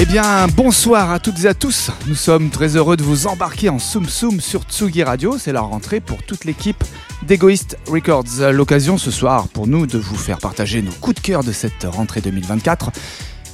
[0.00, 1.90] Eh bien, bonsoir à toutes et à tous.
[2.06, 5.36] Nous sommes très heureux de vous embarquer en Soum Soum sur Tsugi Radio.
[5.38, 6.82] C'est la rentrée pour toute l'équipe
[7.28, 8.50] d'Egoist Records.
[8.52, 11.84] L'occasion ce soir pour nous de vous faire partager nos coups de cœur de cette
[11.84, 12.90] rentrée 2024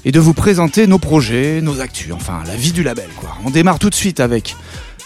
[0.04, 3.08] et de vous présenter nos projets, nos actus, enfin la vie du label.
[3.44, 4.54] On démarre tout de suite avec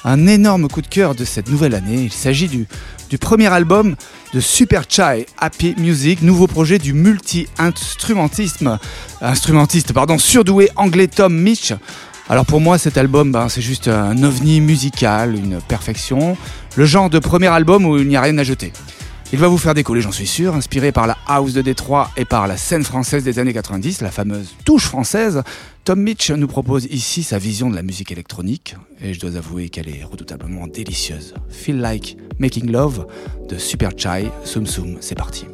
[0.05, 2.03] un énorme coup de cœur de cette nouvelle année.
[2.03, 2.67] Il s'agit du,
[3.09, 3.97] du premier album
[4.35, 8.79] de Super Chai Happy Music, nouveau projet du multi-instrumentisme,
[9.23, 11.73] instrumentiste pardon, surdoué anglais Tom Mitch.
[12.29, 16.37] Alors pour moi cet album ben, c'est juste un ovni musical, une perfection,
[16.79, 18.73] le genre de premier album où il n'y a rien à jeter.
[19.33, 22.25] Il va vous faire décoller, j'en suis sûr, inspiré par la house de Détroit et
[22.25, 25.43] par la scène française des années 90, la fameuse touche française.
[25.83, 29.71] Tom Mitch nous propose ici sa vision de la musique électronique, et je dois avouer
[29.71, 31.35] qu'elle est redoutablement délicieuse.
[31.49, 33.09] Feel Like Making Love
[33.49, 35.47] de Super Chai, Soum Soum, c'est parti.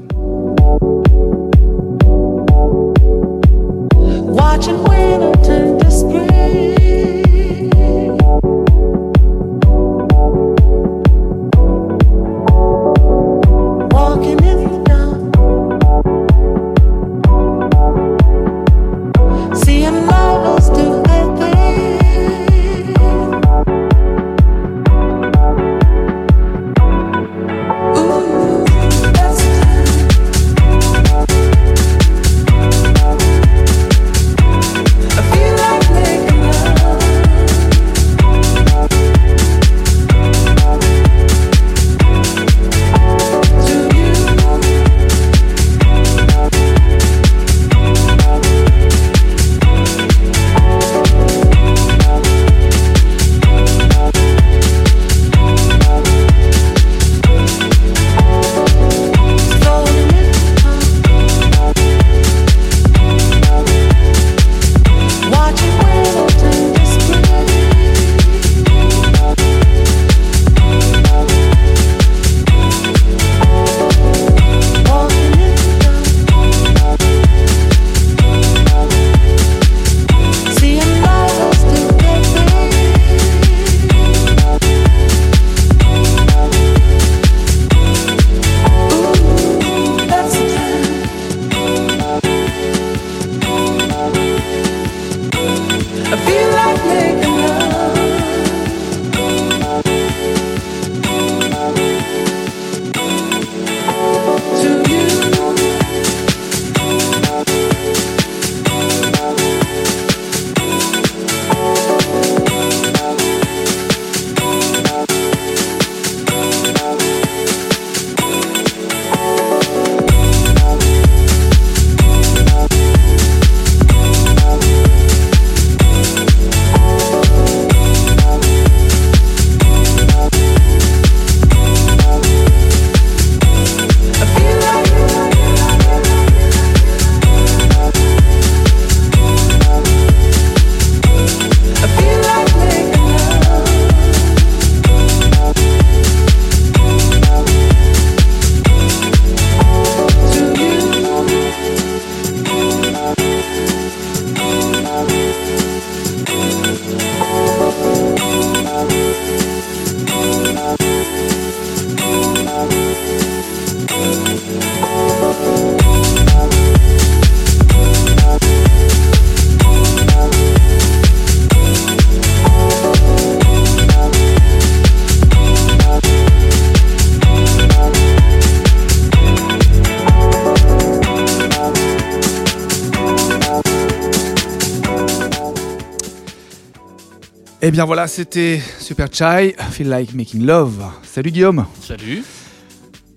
[187.74, 190.80] Bien voilà, c'était Super Chai, Feel Like Making Love.
[191.02, 191.66] Salut Guillaume.
[191.80, 192.22] Salut.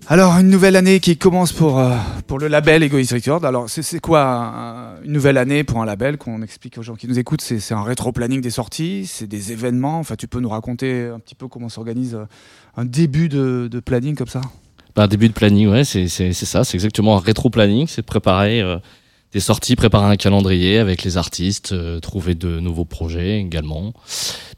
[0.08, 1.94] Alors, une nouvelle année qui commence pour, euh,
[2.26, 3.44] pour le label Egoist Record.
[3.44, 7.06] Alors, c'est quoi un- une nouvelle année pour un label qu'on explique aux gens qui
[7.06, 7.40] nous écoutent?
[7.40, 10.00] C'est un rétro-planning des sorties, c'est des événements.
[10.00, 12.24] Enfin, tu peux nous raconter un petit peu comment s'organise euh,
[12.76, 14.40] un début de, de planning comme ça?
[14.96, 18.78] Bah, début de planning, ouais, c'est ça, c'est exactement un rétro-planning, c'est de préparer euh,
[19.32, 23.92] des sorties, préparer un calendrier avec les artistes, euh, trouver de nouveaux projets également,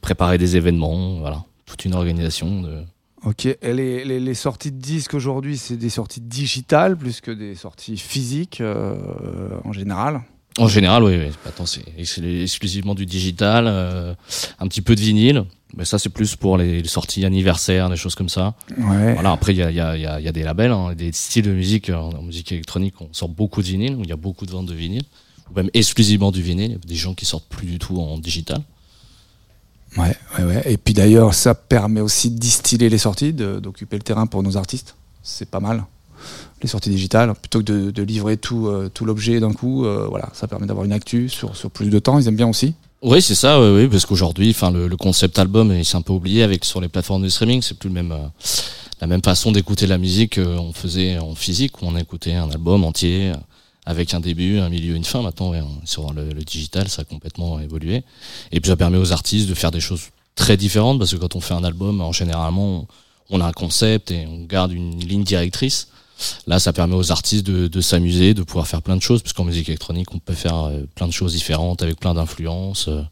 [0.01, 2.63] préparer des événements, voilà, toute une organisation.
[2.63, 2.83] De...
[3.25, 7.31] Ok, et les, les- les sorties de disques aujourd'hui, c'est des sorties digitales plus que
[7.31, 8.97] des sorties physiques euh,
[9.65, 10.23] en général?
[10.59, 11.17] En général, oui.
[11.17, 11.31] oui.
[11.47, 14.15] Attends, c'est c'est exclusivement du digital, euh,
[14.59, 15.45] un petit peu de vinyle.
[15.77, 18.55] Mais ça, c'est plus pour les, les sorties anniversaires, des choses comme ça.
[18.77, 19.15] Ouais.
[19.15, 20.95] Voilà, après, il y a, y, a, y, a, il y a des labels, hein,
[20.95, 24.09] des styles de musique, euh, en musique électronique, on sort beaucoup de vinyle, où il
[24.09, 25.05] y a beaucoup de ventes de vinyle,
[25.51, 26.71] ou même exclusivement du vinyle.
[26.71, 28.61] Il y a des gens qui sortent plus du tout en digital.
[29.97, 30.73] Ouais, ouais, ouais.
[30.73, 34.57] Et puis d'ailleurs, ça permet aussi de distiller les sorties, d'occuper le terrain pour nos
[34.57, 34.95] artistes.
[35.23, 35.85] C'est pas mal.
[36.63, 40.07] Les sorties digitales, plutôt que de, de livrer tout, euh, tout l'objet d'un coup, euh,
[40.09, 42.19] voilà, ça permet d'avoir une actu sur, sur plus de temps.
[42.19, 42.75] Ils aiment bien aussi.
[43.03, 46.13] Oui, c'est ça, oui, oui, parce qu'aujourd'hui, enfin, le, concept album, il s'est un peu
[46.13, 47.63] oublié avec sur les plateformes de streaming.
[47.63, 48.29] C'est plus le même, euh,
[49.01, 52.85] la même façon d'écouter la musique qu'on faisait en physique, où on écoutait un album
[52.85, 53.37] entier euh,
[53.87, 55.23] avec un début, un milieu, une fin.
[55.23, 55.55] Maintenant,
[55.87, 58.05] sur le, le digital, ça a complètement évolué.
[58.53, 61.37] Et puis, ça permet aux artistes de faire des choses très différentes, parce que quand
[61.37, 62.87] on fait un album, en généralement,
[63.31, 65.89] on a un concept et on garde une ligne directrice.
[66.47, 69.33] Là, ça permet aux artistes de, de s'amuser, de pouvoir faire plein de choses, parce
[69.33, 72.89] qu'en musique électronique, on peut faire euh, plein de choses différentes avec plein d'influences.
[72.89, 73.03] euh.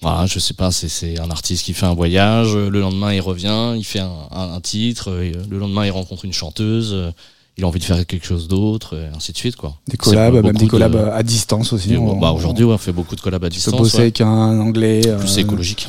[0.00, 3.20] Voilà, je sais pas, c'est- un artiste qui fait un voyage, euh, le lendemain il
[3.20, 5.10] revient, il fait un, un- un titre,
[5.50, 7.12] le lendemain il rencontre une chanteuse,
[7.56, 9.74] il a envie de faire quelque chose d'autre, et ainsi de suite quoi.
[9.88, 11.96] Des collabs, même des de- collabs à distance aussi.
[12.20, 13.74] bah, Aujourd'hui, ouais, on fait beaucoup de collabs à distance.
[13.76, 14.02] bosser ouais.
[14.04, 15.00] avec un anglais.
[15.18, 15.88] Plus écologique.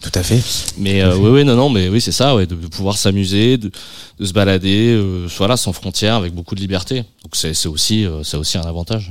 [0.00, 0.40] Tout à fait.
[0.78, 3.58] Mais euh, oui, oui, non, non, mais oui, c'est ça, ouais, de, de pouvoir s'amuser,
[3.58, 3.70] de,
[4.18, 7.04] de se balader, euh, voilà, sans frontières, avec beaucoup de liberté.
[7.22, 9.10] Donc c'est aussi, euh, c'est aussi un avantage.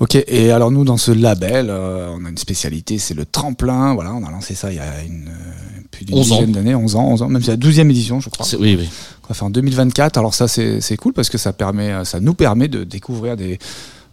[0.00, 3.94] Ok, et alors nous, dans ce label, euh, on a une spécialité, c'est le tremplin.
[3.94, 6.34] Voilà, on a lancé ça il y a une, euh, plus d'une 11 ans.
[6.36, 8.44] dizaine d'années, 11 ans, 11 ans, même c'est la 12e édition, je crois.
[8.58, 8.88] Oui, oui.
[9.32, 10.16] Faire en 2024.
[10.18, 13.58] Alors ça, c'est cool parce que ça permet, euh, ça nous permet de découvrir des,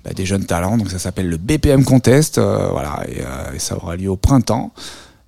[0.05, 0.77] bah, des jeunes talents.
[0.77, 2.37] Donc ça s'appelle le BPM Contest.
[2.37, 4.71] euh, voilà, et, euh, et ça aura lieu au printemps.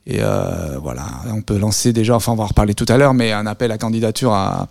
[0.06, 3.14] Et euh, voilà, on peut lancer déjà, enfin on va en reparler tout à l'heure,
[3.14, 4.68] mais un appel à candidature à,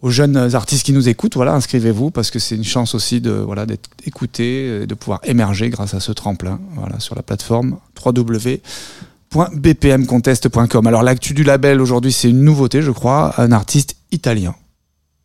[0.00, 1.34] aux jeunes artistes qui nous écoutent.
[1.34, 5.18] Voilà, inscrivez-vous parce que c'est une chance aussi de voilà d'être écouté, et de pouvoir
[5.24, 6.60] émerger grâce à ce tremplin.
[6.76, 10.86] Voilà, sur la plateforme www.bpmcontest.com.
[10.86, 14.54] Alors l'actu du label aujourd'hui, c'est une nouveauté, je crois, un artiste italien,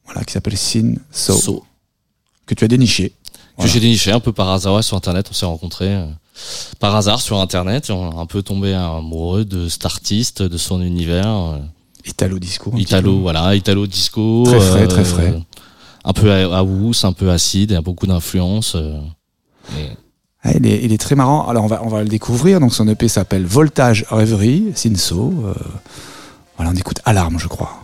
[0.06, 1.64] voilà, qui s'appelle Sin So, So.
[2.46, 3.10] que tu as déniché.
[3.10, 3.16] que
[3.58, 3.72] Voilà.
[3.72, 5.28] j'ai déniché un peu par hasard ouais, sur internet.
[5.30, 6.06] On s'est rencontrés euh,
[6.80, 7.90] par hasard sur internet.
[7.90, 11.28] et On a un peu tombé amoureux de cet artiste, de son univers.
[11.28, 11.58] euh,
[12.06, 12.72] Italo disco.
[12.78, 14.44] Italo, voilà, Italo disco.
[14.46, 15.34] Très frais, très frais.
[16.04, 16.64] Un peu à, à
[17.04, 18.76] un peu acide, et beaucoup d'influence.
[18.76, 19.00] euh,
[19.78, 19.90] et-
[20.44, 21.48] Ah, il, est, il est très marrant.
[21.48, 22.60] Alors on va, on va le découvrir.
[22.60, 25.34] Donc son EP s'appelle Voltage Rêverie, Sinso.
[25.44, 25.54] Euh,
[26.58, 27.80] voilà, on écoute Alarme, je crois.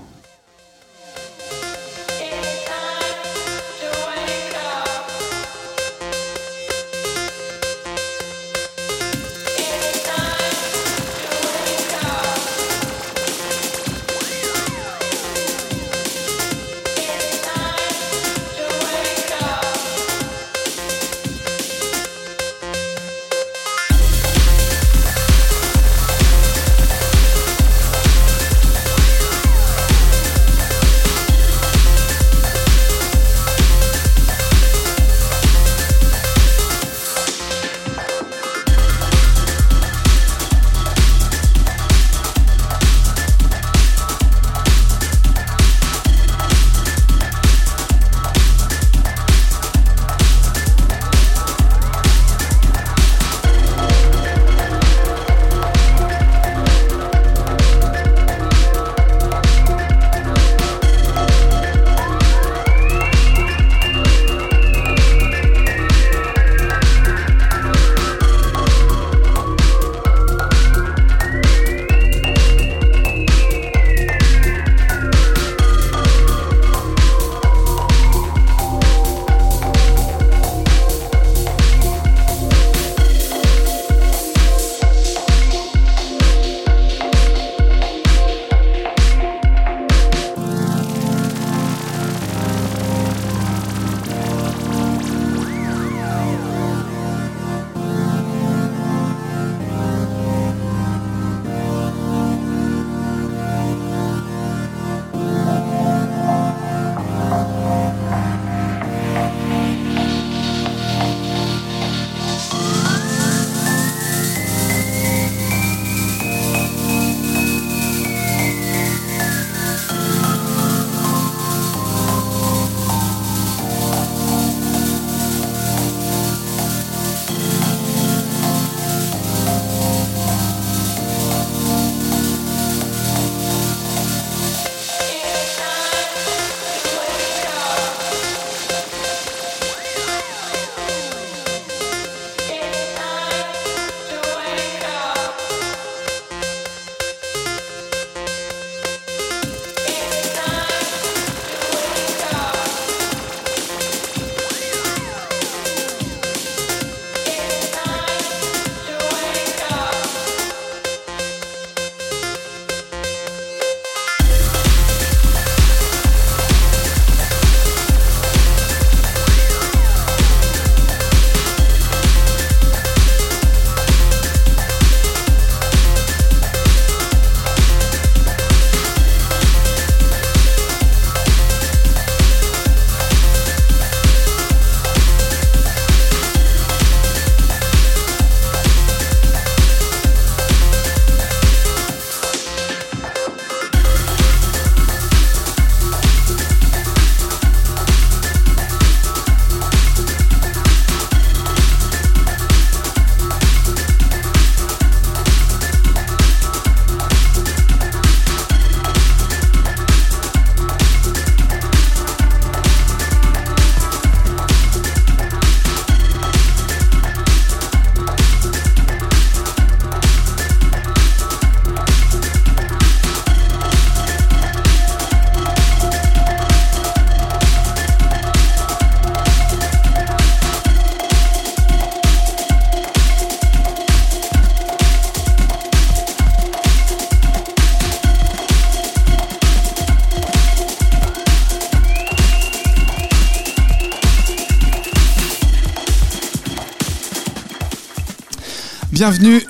[249.02, 249.42] Bienvenue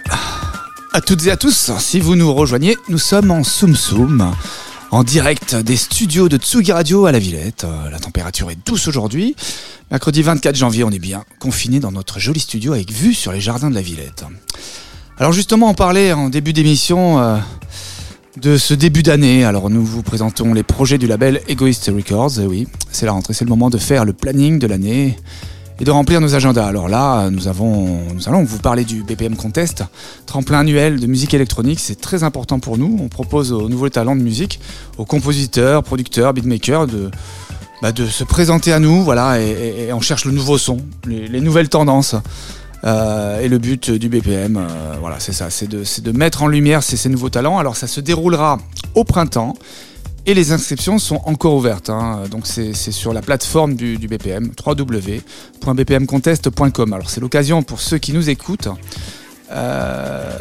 [0.94, 1.72] à toutes et à tous.
[1.78, 4.34] Si vous nous rejoignez, nous sommes en Soum Soum,
[4.92, 7.66] en direct des studios de Tsugi Radio à la Villette.
[7.92, 9.36] La température est douce aujourd'hui.
[9.92, 13.42] Mercredi 24 janvier, on est bien confiné dans notre joli studio avec vue sur les
[13.42, 14.24] jardins de la Villette.
[15.18, 17.38] Alors justement, on parlait en début d'émission euh,
[18.42, 19.44] de ce début d'année.
[19.44, 22.38] Alors nous vous présentons les projets du label Egoist Records.
[22.38, 25.18] Oui, c'est la rentrée, c'est le moment de faire le planning de l'année
[25.82, 26.68] et de remplir nos agendas.
[26.68, 29.84] Alors là, nous, avons, nous allons vous parler du BPM Contest,
[30.28, 31.80] tremplin annuel de musique électronique.
[31.80, 33.00] C'est très important pour nous.
[33.02, 34.60] On propose aux nouveaux talents de musique,
[35.00, 37.10] aux compositeurs, producteurs, beatmakers de,
[37.82, 39.04] bah, se présenter à nous.
[39.04, 42.16] Voilà, et, on cherche le nouveau son, les, les nouvelles tendances.
[42.84, 46.84] Euh, et le but du BPM, euh, voilà, c'est ça, c'est de, mettre en lumière
[46.84, 47.58] ces nouveaux talents.
[47.58, 48.60] Alors ça se déroulera
[48.94, 49.56] au printemps.
[50.28, 51.90] Et les inscriptions sont encore ouvertes.
[51.90, 52.24] hein.
[52.30, 56.94] Donc c'est sur la plateforme du, BPM, www.bpmcontest.com.
[56.94, 58.68] Alors c'est l'occasion pour ceux qui nous écoutent,
[59.52, 60.32] euh,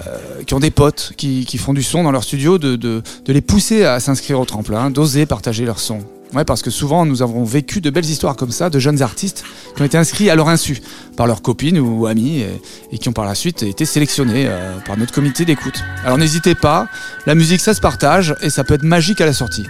[0.47, 3.41] qui ont des potes, qui, font du son dans leur studio, de, de- de les
[3.41, 6.01] pousser à s'inscrire au tremplin, d'oser partager leur son.
[6.35, 9.43] Ouais, parce que souvent nous avons vécu de belles histoires comme ça, de jeunes artistes
[9.75, 10.81] qui ont été inscrits à leur insu
[11.17, 12.45] par leurs copines ou amis
[12.93, 15.83] et, qui ont par la suite été sélectionnés euh, par notre comité d'écoute.
[16.05, 16.87] Alors n'hésitez pas,
[17.27, 19.65] la musique ça se partage et ça peut être magique à la sortie.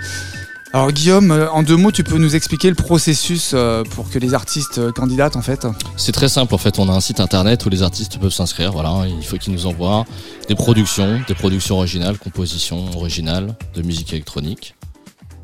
[0.72, 4.18] Alors Guillaume, euh, en deux mots, tu peux nous expliquer le processus euh, pour que
[4.18, 7.64] les artistes candidatent en fait C'est très simple en fait, on a un site internet
[7.64, 10.04] où les artistes peuvent s'inscrire, voilà, il faut qu'ils nous envoient
[10.46, 14.74] des productions, des productions originales, compositions originales de musique électronique.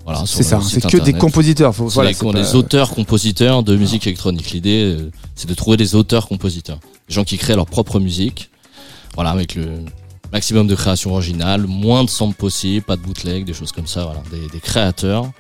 [0.07, 1.75] Voilà, C'est ça, c'est que des compositeurs.
[1.75, 4.53] Faut, C'est voilà, les, pas- auteurs-compositeurs de musique électronique.
[4.53, 6.79] L'idée, euh, c'est de trouver des auteurs-compositeurs.
[7.09, 8.51] Des gens qui créent leur propre musique.
[9.17, 9.67] Voilà, avec le
[10.33, 14.05] maximum de création originale, moins de samples possible, pas de bootleg, des choses comme ça.
[14.05, 15.31] Voilà, des, des créateurs.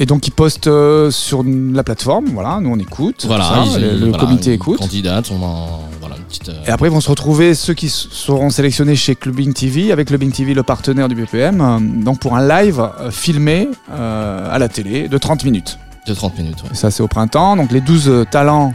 [0.00, 3.78] Et donc ils postent euh, sur la plateforme, voilà, nous on écoute, Voilà, tout ça,
[3.78, 4.78] ils- le, voilà, comité écoute.
[4.80, 6.48] Candidate, on en, voilà, une petite.
[6.48, 10.08] euh, Et après, ils vont se retrouver ceux qui seront sélectionnés chez Clubbing TV, avec
[10.08, 15.06] Clubbing TV, le partenaire du BPM, euh, donc pour un live filmé à la télé
[15.08, 15.78] de 30 minutes.
[16.08, 16.62] de 30 minutes.
[16.64, 16.70] ouais.
[16.72, 17.56] Et ça, c'est au printemps.
[17.56, 18.74] Donc les 12 euh, talents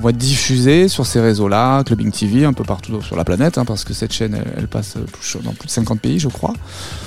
[0.00, 3.64] vont être diffusés sur ces réseaux-là, Clubbing TV, un peu partout sur la planète, hein,
[3.64, 6.52] parce que cette chaîne, elle, passe euh, dans plus de 50 pays, je crois.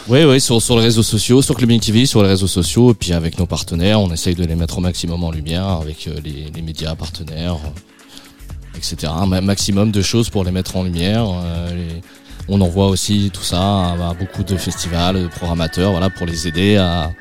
[0.08, 3.14] Oui, oui, sur, les réseaux sociaux, sur Clubbing TV, sur les réseaux sociaux, et puis
[3.14, 6.62] avec nos partenaires, on essaye de les mettre au maximum en lumière avec euh, les,
[6.62, 9.12] médias partenaires, euh, etc.
[9.16, 11.26] Un ma- maximum de choses pour les mettre en lumière.
[12.48, 16.48] on envoie aussi tout ça à, à beaucoup de festivals, de programmateurs, voilà, pour les
[16.48, 17.12] aider à,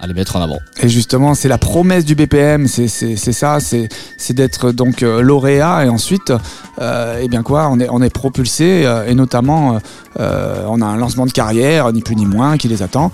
[0.00, 0.58] à les mettre en avant.
[0.82, 3.88] Et justement, c'est la promesse du BPM, c'est ça, c'est
[4.32, 6.32] d'être donc euh, lauréat et ensuite,
[6.80, 9.78] euh, eh bien quoi, on est, on est propulsé euh, et notamment, euh,
[10.20, 13.10] euh, on a un lancement de carrière, ni plus ni moins, qui les attend.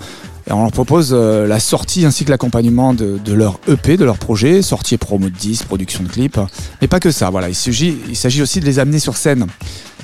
[0.47, 4.05] Et on leur propose euh, la sortie ainsi que l'accompagnement de, de leur EP, de
[4.05, 6.39] leur projet, sortie promo de 10, production de clips.
[6.81, 9.47] Mais pas que ça, voilà, il s'agit il s'agit aussi de les amener sur scène.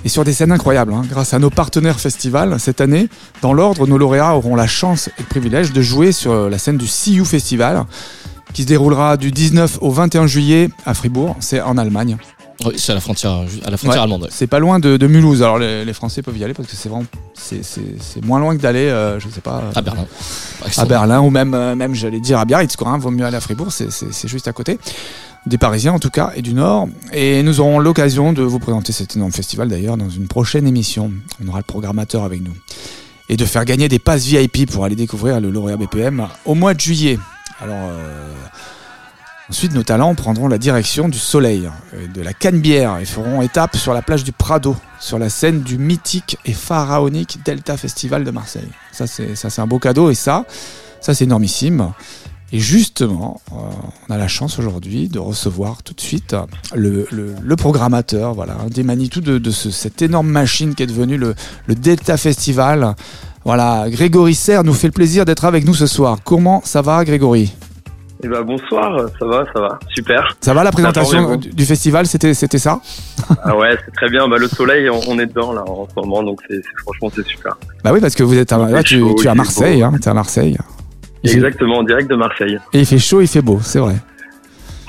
[0.04, 1.04] Et sur des scènes incroyables, hein.
[1.10, 3.08] grâce à nos partenaires festivals, cette année,
[3.42, 6.78] dans l'ordre, nos lauréats auront la chance et le privilège de jouer sur la scène
[6.78, 7.86] du CU Festival,
[8.54, 12.18] qui se déroulera du 19 au 21 juillet à Fribourg, c'est en Allemagne.
[12.66, 13.32] Oui, c'est à la frontière,
[13.66, 14.12] à la frontière Ouais.
[14.14, 14.28] allemande.
[14.32, 16.76] C'est pas loin de, de Mulhouse, alors les, les Français peuvent y aller parce que
[16.76, 20.06] c'est vraiment, c'est- moins loin que d'aller, euh, je sais pas, euh, À Berlin.
[20.78, 20.86] à.
[20.86, 22.90] Berlin ou même, euh, même j'allais dire à Biarritz, quoi.
[22.90, 24.78] Hein, vaut mieux aller à Fribourg, c'est juste à côté.
[25.48, 26.88] Des Parisiens en tout cas et du Nord.
[27.14, 31.12] Et nous aurons l'occasion de vous présenter cet énorme festival d'ailleurs dans une prochaine émission.
[31.44, 32.54] On aura le programmateur avec nous.
[33.30, 36.74] Et de faire gagner des passes VIP pour aller découvrir le lauréat BPM au mois
[36.74, 37.18] de juillet.
[37.62, 37.76] Alors.
[37.90, 38.34] euh,
[39.50, 43.76] Ensuite, nos talents prendront la direction du Soleil, euh, de la Canebière, et feront étape
[43.76, 48.32] sur la plage du Prado, sur la scène du mythique et pharaonique Delta Festival de
[48.32, 48.70] Marseille.
[48.94, 50.46] Ça, c'est un beau cadeau, et ça,
[51.02, 51.92] ça c'est énormissime.
[52.54, 53.56] Et justement, euh,
[54.10, 56.36] on a la chance aujourd'hui de recevoir tout de suite
[56.76, 60.88] le, le, le programmateur, voilà, des Manitou de, de ce- cette énorme machine qui est
[60.88, 61.34] devenue le,
[61.68, 62.94] le Delta Festival.
[63.46, 66.18] Voilà, Grégory Serre nous fait le plaisir d'être avec nous ce soir.
[66.26, 67.54] Comment ça va, Grégory?
[68.24, 70.38] Eh ben bonsoir, ça va, ça va, super.
[70.42, 72.80] Ça va la présentation du, du festival C'était c'était ça?
[73.44, 74.28] Ah ouais, c'est très bien.
[74.28, 77.26] Bah le soleil, on, on est dedans là en ce moment, donc c'est franchement c'est
[77.26, 77.58] super.
[77.84, 79.92] Bah oui, parce que vous êtes à, là, tu, chaud, tu es à Marseille, hein,
[80.00, 80.56] t'es à Marseille.
[81.24, 82.58] Exactement, en direct de Marseille.
[82.74, 83.96] Et il fait chaud, il fait beau, c'est vrai.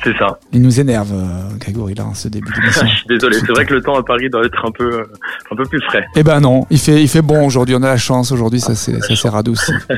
[0.05, 0.39] C'est ça.
[0.53, 2.87] Il nous énerve, euh, Grégory, là, en ce début d'émission.
[2.87, 3.39] Je suis désolé.
[3.39, 5.05] C'est vrai que le temps à Paris doit être un peu, euh,
[5.51, 6.05] un peu plus frais.
[6.17, 8.75] Eh ben non, il fait, il fait bon aujourd'hui, on a la chance aujourd'hui, ça
[8.75, 9.73] s'est ça s'est radouci.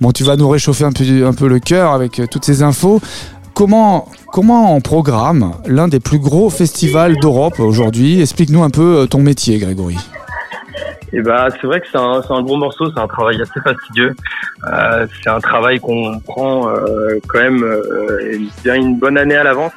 [0.00, 2.62] Bon, tu vas nous réchauffer un peu, un peu le cœur avec euh, toutes ces
[2.62, 3.00] infos.
[3.54, 8.20] Comment, comment on programme l'un des plus gros festivals d'Europe aujourd'hui?
[8.20, 9.96] Explique-nous un peu ton métier, Grégory.
[11.12, 14.14] Et bah c'est vrai que c'est un, un gros morceau, c'est un travail assez fastidieux.
[14.72, 19.44] Euh, c'est un travail qu'on prend euh, quand même euh, bien une bonne année à
[19.44, 19.72] l'avance.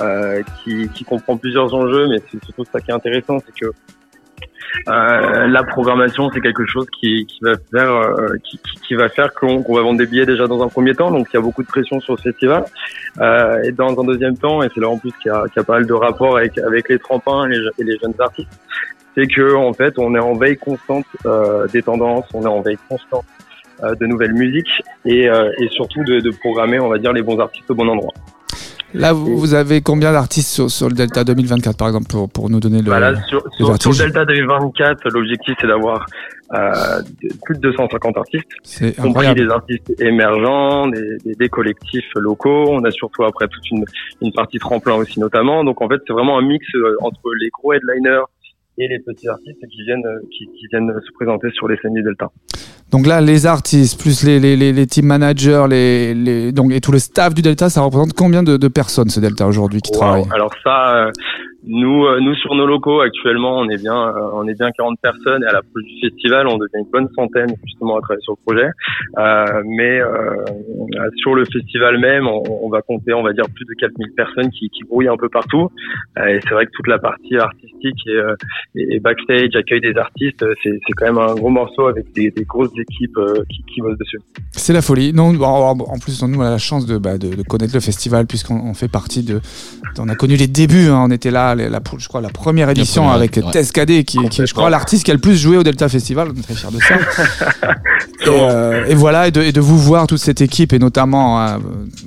[0.00, 3.70] euh, qui, qui comprend plusieurs enjeux, mais c'est surtout ça qui est intéressant, c'est que
[4.88, 8.58] euh, la programmation, c'est quelque chose qui, qui va faire, euh, qui,
[8.88, 11.12] qui- va faire qu'on qu'on va vendre des billets déjà dans un premier temps.
[11.12, 12.64] Donc il y a beaucoup de pression sur le festival.
[13.64, 15.64] Et dans un deuxième temps, et c'est là en plus qu'il y qu'il y a
[15.64, 18.50] pas mal de rapports avec avec les trempins et les, et les jeunes artistes,
[19.14, 22.60] c'est que en fait, on est en veille constante euh, des tendances, on est en
[22.60, 23.24] veille constante
[23.82, 27.22] euh, de nouvelles musiques et, euh, et surtout de, de programmer, on va dire, les
[27.22, 28.12] bons artistes au bon endroit.
[28.94, 32.48] Là, vous, vous avez combien d'artistes sur, sur le Delta 2024, par exemple, pour, pour
[32.48, 32.88] nous donner le.
[32.88, 33.98] Bah là, sur, sur, sur vertige.
[33.98, 36.06] Delta 2024, l'objectif c'est d'avoir
[36.54, 37.02] euh,
[37.44, 38.44] plus de 250 artistes.
[38.62, 42.66] C'est compris des artistes émergents, des, des, des collectifs locaux.
[42.68, 43.84] On a surtout après toute une,
[44.22, 45.64] une partie tremplin aussi notamment.
[45.64, 48.22] Donc en fait, c'est vraiment un mix euh, entre les gros headliners
[48.78, 51.94] et les petits artistes qui viennent euh, qui, qui viennent se présenter sur les scènes
[51.94, 52.28] du Delta.
[52.90, 56.80] Donc là, les artistes, plus les, les, les, les team managers, les, les, donc, et
[56.80, 59.90] tout le staff du Delta, ça représente combien de, de personnes, ce Delta, aujourd'hui, qui
[59.92, 59.98] Wow.
[59.98, 60.28] travaillent?
[60.32, 61.10] Alors ça, euh,
[61.66, 64.98] nous, euh, nous sur nos locaux actuellement, on est bien, euh, on est bien 40
[65.00, 68.34] personnes et à l'approche du festival, on devient une bonne centaine justement à travailler sur
[68.34, 68.70] le projet.
[69.18, 70.44] Euh, mais euh,
[71.16, 74.68] sur le festival même, on, va compter, on va dire plus de 4000 personnes qui,
[74.70, 75.70] qui brouillent un peu partout.
[76.18, 78.20] Et c'est vrai que toute la partie artistique et,
[78.76, 82.44] et, et backstage, accueil des artistes, c'est, quand même un gros morceau avec des, des
[82.44, 83.18] grosses équipes
[83.50, 84.18] qui, qui bossent dessus.
[84.52, 85.12] C'est la folie.
[85.12, 88.26] Non, en plus, nous, on a la chance de, bah, de, de connaître le festival,
[88.26, 89.40] puisqu'on on fait partie de.
[89.98, 90.88] On a connu les débuts.
[90.88, 91.04] hein.
[91.06, 93.50] On était là, la, je crois, la première édition première, avec ouais.
[93.52, 95.88] Tess Cadet, qui, qui est, je crois, l'artiste qui a le plus joué au Delta
[95.88, 96.28] Festival.
[96.34, 96.94] On est très fiers de ça.
[98.26, 101.40] et, euh, et voilà, et de, et de vous voir toute cette équipe, et notamment
[101.40, 101.60] hein,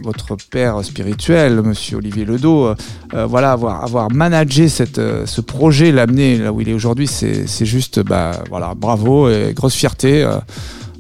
[0.04, 2.76] votre père spirituel, Monsieur Olivier Ledo, euh,
[3.14, 7.08] euh, voilà, avoir, avoir managé cette, euh, ce projet, l'amener là où il est aujourd'hui,
[7.08, 10.24] c'est c'est juste, bah, voilà, bravo et grosse fierté.
[10.24, 10.38] euh,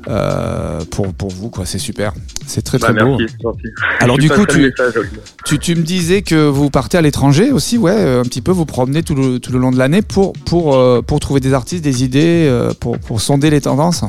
[0.09, 1.65] euh, pour, pour vous, quoi.
[1.65, 2.13] C'est super.
[2.45, 3.17] C'est très Bah, très beau.
[3.17, 3.67] merci, c'est gentil.
[3.99, 4.93] Alors, du coup, tu, message,
[5.45, 8.51] tu, tu me disais que vous partez à l'étranger aussi, ouais, euh, un petit peu,
[8.51, 11.53] vous promenez tout le, tout le long de l'année pour, pour, euh, pour trouver des
[11.53, 14.03] artistes, des idées, pour, pour sonder les tendances.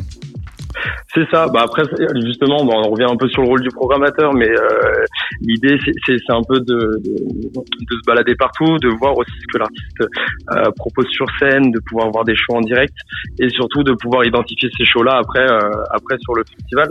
[1.15, 1.47] C'est ça.
[1.53, 1.83] Bah après,
[2.27, 5.05] justement, bon, on revient un peu sur le rôle du programmateur, mais euh,
[5.41, 9.59] l'idée, c'est- un peu de, de, de se balader partout, de voir aussi ce que
[9.59, 12.93] l'artiste euh, propose sur scène, de pouvoir voir des shows en direct,
[13.39, 15.59] et surtout de pouvoir identifier ces shows-là après, euh,
[15.91, 16.89] après sur le festival.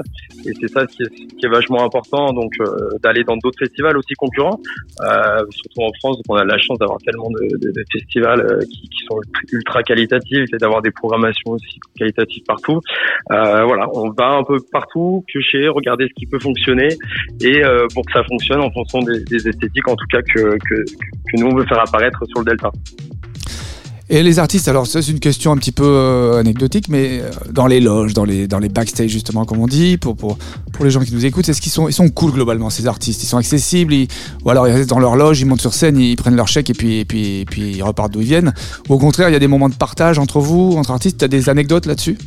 [0.47, 2.65] Et c'est ça qui est, qui est vachement important, donc euh,
[3.03, 4.59] d'aller dans d'autres festivals aussi concurrents,
[5.01, 8.41] euh, surtout en France, donc on a la chance d'avoir tellement de, de, de festivals
[8.41, 9.19] euh, qui, qui sont
[9.51, 12.79] ultra qualitatifs et d'avoir des programmations aussi qualitatives partout.
[13.31, 16.89] Euh, on va un peu partout, piocher, regarder ce qui peut fonctionner
[17.41, 20.57] et euh, pour que ça fonctionne en fonction des, esthétiques, en tout cas que,
[21.37, 22.71] nous on veut faire apparaître sur le Delta.
[24.09, 27.67] Et les artistes, alors c'est une question un petit peu euh, anecdotique, mais euh, dans
[27.67, 30.37] les loges, dans les, dans les backstage justement, comme on dit, pour, pour,
[30.71, 33.21] pour les gens qui nous écoutent, est-ce qu'ils sont, ils sont cool globalement ces artistes?
[33.23, 33.93] Ils sont accessibles,
[34.45, 36.69] ou alors ils restent dans leur loge, ils montent sur scène, ils prennent leur chèque
[36.69, 38.53] et puis, et puis, et puis ils repartent d'où ils viennent.
[38.87, 41.25] Ou au contraire, il y a des moments de partage entre vous, entre artistes, tu
[41.25, 42.17] as des anecdotes là-dessus?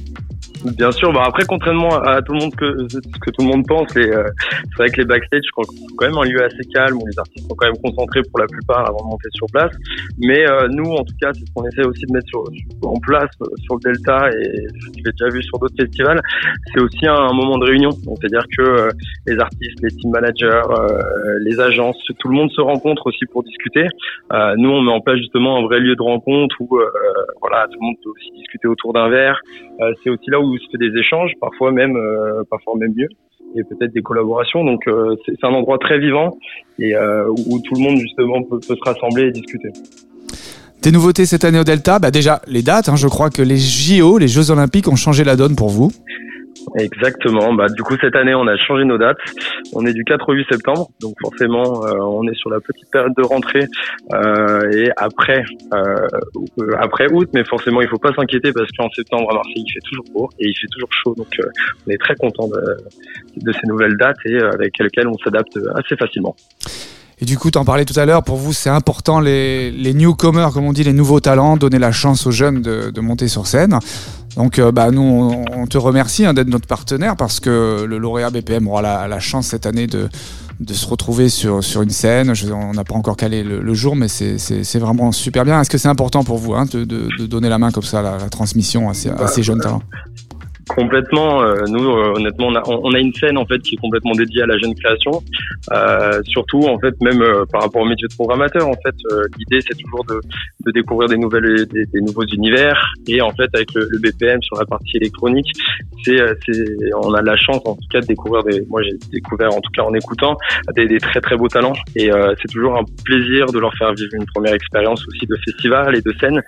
[0.64, 3.66] Bien sûr, bah après contrairement à tout le monde que ce que tout le monde
[3.66, 4.24] pense, euh,
[4.64, 6.96] c'est vrai que les backstage, je crois que c'est quand même un lieu assez calme
[6.96, 9.72] où les artistes sont quand même concentrés pour la plupart avant de monter sur place.
[10.18, 12.44] Mais euh, nous, en tout cas, c'est ce qu'on essaie aussi de mettre sur,
[12.82, 16.20] en place euh, sur le Delta et que j'ai déjà vu sur d'autres festivals,
[16.72, 17.90] c'est aussi un, moment de réunion.
[17.90, 18.88] C'est-à-dire que euh,
[19.26, 20.98] les artistes, les team managers, euh,
[21.40, 23.86] les agences, tout le monde se rencontre aussi pour discuter.
[24.32, 26.78] Euh, nous, on met en place justement un vrai lieu de rencontre où
[27.40, 29.40] voilà, tout le monde peut aussi discuter autour d'un verre.
[30.02, 33.08] C'est aussi là où se fait des échanges, parfois même, euh, parfois même mieux,
[33.56, 34.64] et peut-être des collaborations.
[34.64, 36.36] Donc euh, c'est un endroit très vivant
[36.78, 39.68] et euh, où, où tout le monde justement peut, peut se rassembler et discuter.
[40.82, 41.98] Des nouveautés cette année au Delta?
[41.98, 45.24] Bah Déjà, les dates, hein, je crois que les JO, les Jeux Olympiques, ont changé
[45.24, 45.90] la donne pour vous.
[46.78, 47.52] Exactement.
[47.54, 49.18] Bah du coup cette année on a changé nos dates.
[49.74, 52.90] On est du 4 au 8 septembre, donc forcément euh, on est sur la petite
[52.90, 53.66] période de rentrée
[54.12, 55.44] euh, et après
[55.74, 56.06] euh,
[56.78, 59.80] après août, mais forcément il faut pas s'inquiéter parce qu'en septembre à Marseille il fait
[59.88, 61.48] toujours beau et il fait toujours chaud, donc euh,
[61.86, 65.58] on est très content de, de ces nouvelles dates et euh, avec lesquelles on s'adapte
[65.74, 66.34] assez facilement.
[67.20, 70.52] Et du coup, t'en parlais tout à l'heure, pour vous, c'est important, les, les newcomers,
[70.52, 73.46] comme on dit, les nouveaux talents, donner la chance aux jeunes de, de monter sur
[73.46, 73.78] scène.
[74.36, 75.02] Donc, euh, bah, nous,
[75.54, 79.48] on, te remercie hein, d'être notre partenaire parce que le lauréat BPM aura la, chance
[79.48, 80.08] cette année de,
[80.60, 82.32] de se retrouver sur, sur une scène.
[82.52, 85.60] On n'a pas encore calé le, jour, mais c'est- vraiment super bien.
[85.60, 88.18] Est-ce que c'est important pour vous hein, de, de, donner la main comme ça la,
[88.30, 89.82] transmission à ces jeunes talents?
[90.74, 91.42] Complètement.
[91.42, 94.12] euh, nous, euh, honnêtement, on a, on a une scène en fait qui est complètement
[94.12, 95.20] dédiée à la jeune création.
[95.72, 99.24] Euh, surtout, en fait, même euh, par rapport au métier de programmateur, en fait, euh,
[99.36, 100.20] l'idée c'est toujours de,
[100.66, 102.92] de découvrir des nouvelles, des, des nouveaux univers.
[103.08, 105.50] Et en fait, avec le, le BPM sur la partie électronique,
[106.04, 106.64] c'est, euh, c'est,
[107.02, 108.62] on a la chance en tout cas de découvrir des.
[108.68, 110.36] Moi, j'ai découvert en tout cas en écoutant
[110.76, 111.74] des, des très très beaux talents.
[111.96, 115.96] Et c'est toujours un plaisir de leur faire vivre une première expérience aussi de festival
[115.96, 116.40] et de scène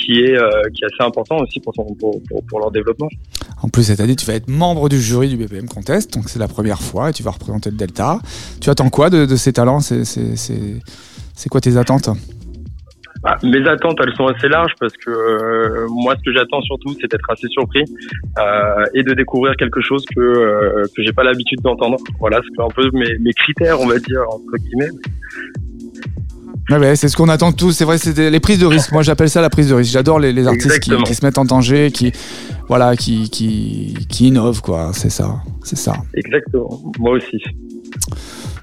[0.00, 0.36] qui est
[0.74, 3.08] qui est assez important aussi pour, son- pour, pour leur développement.
[3.66, 6.38] En plus, cette année, tu vas être membre du jury du BPM Contest, donc c'est
[6.38, 8.20] la première fois et tu vas représenter le Delta.
[8.60, 9.80] Tu attends quoi de, ces talents?
[9.80, 12.08] C'est quoi tes attentes?
[13.24, 16.94] Bah, mes attentes, elles sont assez larges parce que euh, moi, ce que j'attends surtout,
[17.00, 17.82] c'est d'être assez surpris
[18.38, 21.96] euh, et de découvrir quelque chose que euh, que j'ai pas l'habitude d'entendre.
[22.20, 24.90] Voilà, c'est un peu mes critères, on va dire entre guillemets.
[26.70, 27.72] Ouais, ouais, c'est ce qu'on attend tous.
[27.72, 28.90] C'est vrai, c'est les prises de risque.
[28.92, 29.92] Moi, j'appelle ça la prise de risque.
[29.92, 32.12] J'adore les, les artistes qui, qui se mettent en danger, qui,
[32.68, 34.90] voilà, qui, qui, qui innovent, quoi.
[34.92, 35.94] C'est ça, c'est ça.
[36.14, 36.82] Exactement.
[36.98, 37.38] Moi aussi.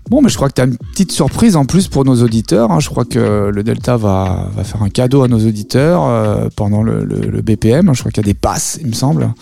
[0.09, 2.71] Bon, mais je crois que tu as une petite surprise en plus pour nos auditeurs.
[2.71, 2.79] hein.
[2.81, 6.83] Je crois que le Delta va, va faire un cadeau à nos auditeurs euh, pendant
[6.83, 7.93] le, le- le BPM.
[7.95, 9.33] Je crois qu'il y a des passes, il me semble.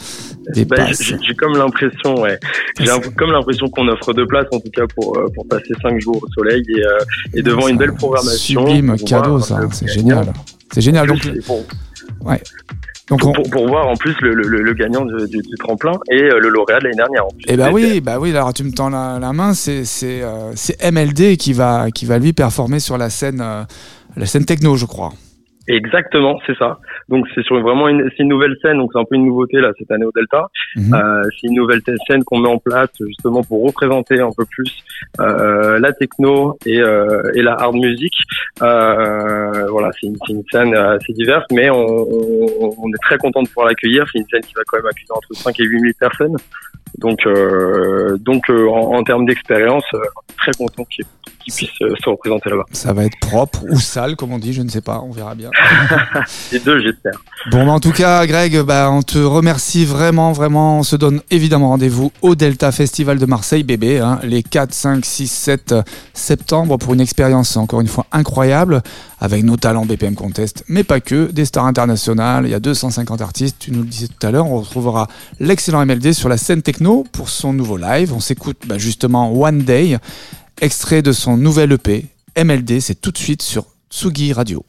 [0.66, 0.78] Bah,
[1.22, 2.38] j'ai comme l'impression, ouais.
[2.80, 2.86] J'ai
[3.18, 6.20] comme l'impression qu'on offre deux places en tout cas pour euh, pour passer cinq jours
[6.22, 6.98] au soleil et, euh,
[7.36, 8.66] et devant une belle programmation.
[8.68, 9.60] Sublime cadeau, voir, ça.
[9.72, 10.32] C'est génial.
[10.74, 11.08] C'est génial.
[11.08, 11.66] Donc, et pour,
[13.10, 15.56] donc on, pour, pour voir en plus le, le, le- le gagnant du, du, du
[15.60, 17.26] tremplin et euh, le lauréat de l'année dernière.
[17.26, 17.44] En plus.
[17.48, 20.22] Eh bah C'est- oui, bah oui, alors tu me tends la, la main, c'est c'est
[20.22, 20.54] euh,
[20.92, 23.64] MLD qui va qui va lui performer sur la scène euh,
[24.16, 25.12] la scène techno, je crois.
[25.68, 26.80] Exactement, c'est ça.
[27.08, 29.58] Donc c'est sur vraiment une, c'est une nouvelle scène, donc c'est un peu une nouveauté
[29.60, 30.48] là cette année au Delta.
[30.76, 30.94] Mhm.
[30.94, 34.84] Euh, c'est une nouvelle scène qu'on met en place justement pour représenter un peu plus
[35.20, 38.14] euh, la techno et, euh, et la hard music.
[38.62, 43.48] Euh, voilà, c'est une, scène assez diverse, mais on, on, on est très content de
[43.48, 44.06] pouvoir l'accueillir.
[44.12, 46.36] C'est une scène qui va quand même accueillir entre 5 et 8 000 personnes.
[46.98, 50.00] Donc, euh, donc euh, en, en termes d'expérience, euh,
[50.38, 52.66] très content qu'ils qu'ils puissent euh, se représenter là-bas.
[52.72, 55.36] Ça va être propre ou sale, comme on dit, je ne sais pas, on verra
[55.36, 55.50] bien.
[56.52, 57.14] Les deux, j'espère.
[57.52, 60.80] Bon, bah, en tout cas, Greg, bah, on te remercie vraiment, vraiment.
[60.80, 65.06] On se donne évidemment rendez-vous au Delta Festival de Marseille, bébé, hein, les 4, 5,
[65.06, 65.76] 6, 7
[66.14, 68.82] septembre pour une expérience encore une fois incroyable
[69.20, 72.46] avec nos talents BPM Contest, mais pas que, des stars internationales.
[72.46, 74.48] Il y a 250 artistes, tu nous le disais tout à l'heure.
[74.48, 75.08] On retrouvera
[75.40, 78.14] l'excellent MLD sur la scène techno pour son nouveau live.
[78.14, 79.98] On s'écoute bah, justement One Day,
[80.62, 82.06] extrait de son nouvel EP.
[82.38, 84.64] MLD, c'est tout de suite sur Tsugi Radio.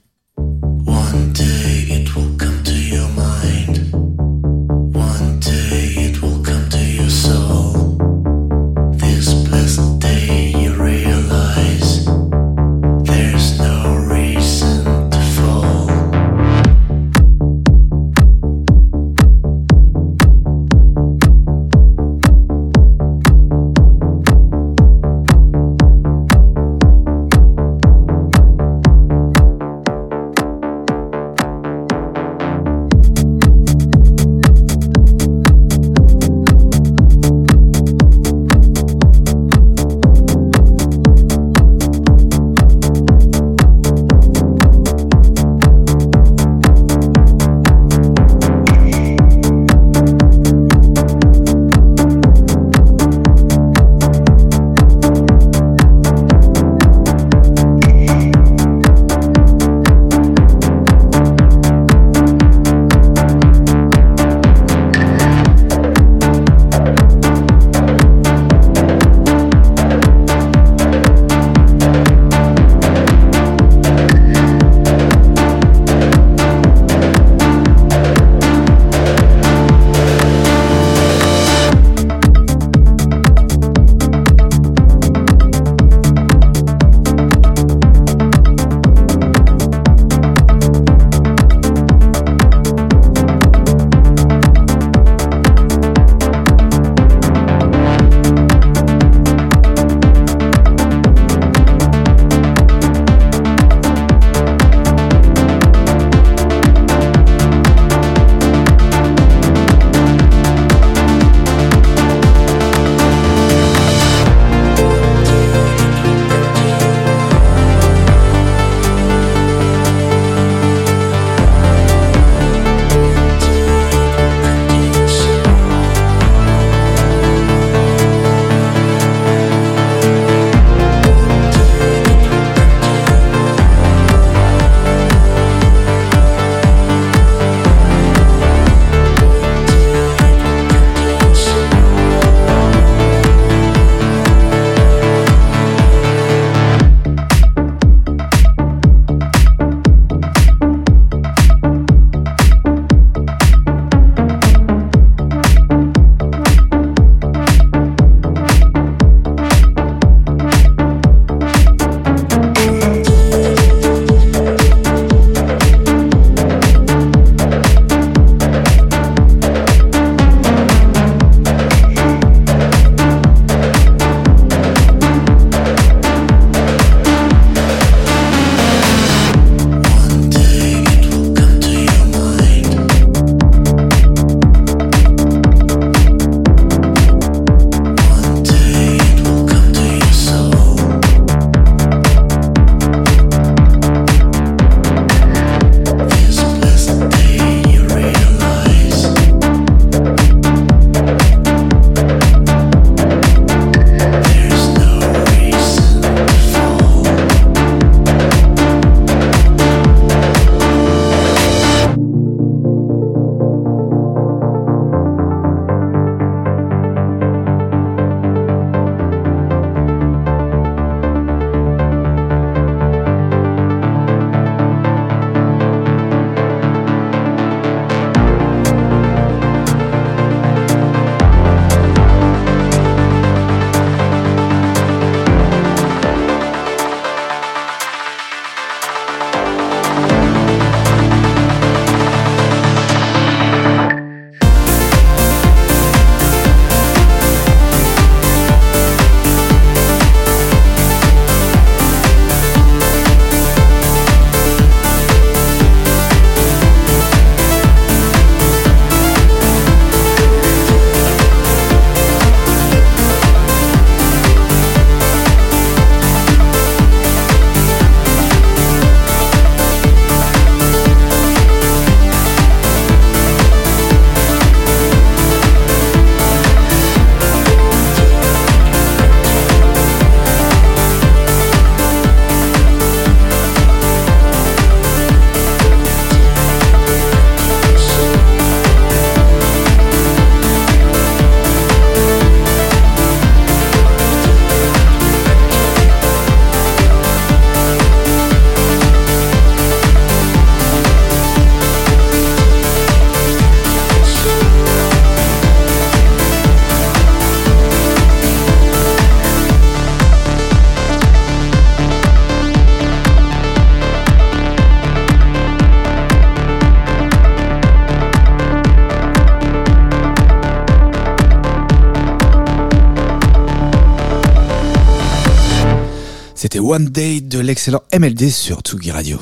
[326.73, 329.19] One Day de l'excellent MLD sur Tsugi Radio.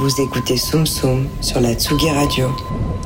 [0.00, 2.50] Vous écoutez Soum Soum sur la Tsugi Radio,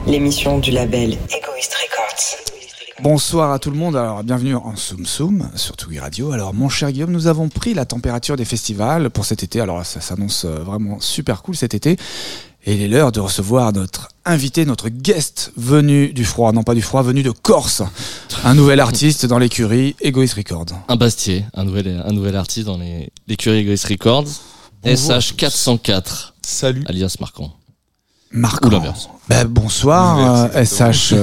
[0.07, 3.03] l'émission du label Egoist Records.
[3.03, 6.33] Bonsoir à tout le monde, alors bienvenue en Soum Soum sur Tsugi Radio.
[6.33, 9.85] Alors mon cher Guillaume, nous avons pris la température des festivals pour cet été, alors
[9.85, 11.99] ça s'annonce euh, vraiment super cool cet été.
[12.67, 16.75] Et il est l'heure de recevoir notre invité, notre guest venu du froid, non pas
[16.75, 17.83] du froid, venu de Corse.
[18.45, 20.67] Un nouvel artiste dans l'écurie Egoist Records.
[20.89, 24.29] Un Bastier, un nouvel, un nouvel artiste dans les l'écurie Egoist Records.
[24.85, 26.85] SH404, Salut.
[26.87, 27.53] alias Marquant.
[28.33, 28.65] Marc.
[28.65, 29.09] Ou l'inverse.
[29.29, 31.15] Ben, bonsoir, euh, SH.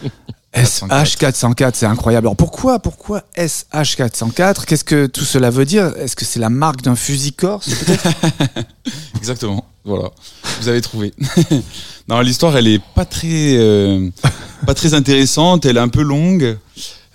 [0.56, 1.04] euh, 404.
[1.04, 2.26] SH404, c'est incroyable.
[2.26, 5.92] Alors pourquoi, pourquoi SH404 Qu'est-ce que tout cela veut dire?
[5.98, 7.68] Est-ce que c'est la marque d'un fusil corse
[9.16, 9.64] Exactement.
[9.86, 10.10] Voilà.
[10.60, 11.14] Vous avez trouvé.
[12.08, 14.10] non, l'histoire, elle est pas très, euh,
[14.66, 15.64] pas très intéressante.
[15.64, 16.58] Elle est un peu longue.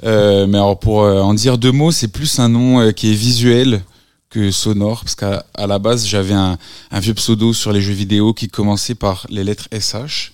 [0.05, 3.15] Euh, mais alors, pour euh, en dire deux mots, c'est plus un nom qui est
[3.15, 3.81] visuel
[4.29, 5.01] que sonore.
[5.01, 6.57] Parce qu'à à la base, j'avais un,
[6.91, 10.31] un vieux pseudo sur les jeux vidéo qui commençait par les lettres SH.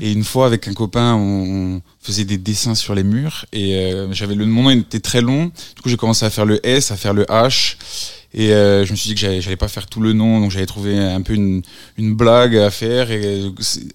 [0.00, 3.46] Et une fois, avec un copain, on, faisait des dessins sur les murs.
[3.52, 5.46] Et euh, j'avais le mon nom était très long.
[5.74, 7.76] Du coup, j'ai commencé à faire le S, à faire le H.
[8.36, 10.50] Et euh, je me suis dit que j'allais, j'allais pas faire tout le nom, donc
[10.50, 11.62] j'avais trouvé un peu une,
[11.96, 13.10] une blague à faire.
[13.10, 13.50] Et euh,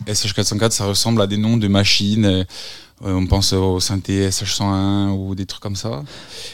[0.08, 2.26] SH404, ça ressemble à des noms de machines.
[2.26, 2.44] Euh,
[3.04, 6.04] on pense au synthé SH101 ou des trucs comme ça.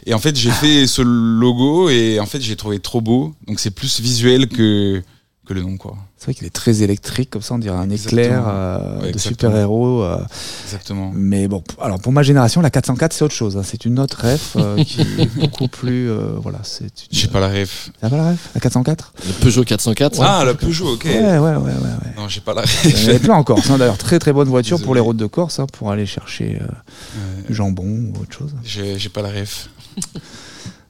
[0.05, 3.33] Et en fait, j'ai fait ce logo et en fait, j'ai trouvé trop beau.
[3.47, 5.01] Donc c'est plus visuel que,
[5.47, 5.95] que le nom, quoi.
[6.17, 9.17] C'est vrai qu'il est très électrique, comme ça on dirait un éclair euh, Ouais, de
[9.17, 10.01] super-héros.
[10.03, 10.17] euh.
[10.65, 11.11] Exactement.
[11.15, 13.55] mais bon, alors pour ma génération, la 404 c'est autre chose.
[13.55, 13.61] hein.
[13.63, 16.09] C'est une autre ref euh, qui est beaucoup plus.
[16.09, 16.83] euh, voilà, c'est.
[16.85, 17.91] une- J'ai pas la ref.
[18.01, 20.21] T'as pas la ref La 404 Le Peugeot 404.
[20.21, 21.05] Ah, la Peugeot, ok.
[21.05, 21.55] Ouais, ouais, ouais, ouais.
[21.55, 22.13] ouais.
[22.17, 23.07] Non, j'ai pas la Il y en ref.
[23.09, 23.69] avait plein en Corse.
[23.69, 23.77] hein.
[23.77, 26.65] D'ailleurs, très très bonne voiture pour les routes de Corse, hein, pour aller chercher euh,
[26.65, 28.53] Ouais, du jambon ou autre chose.
[28.63, 29.69] j'ai, j'ai pas la ref.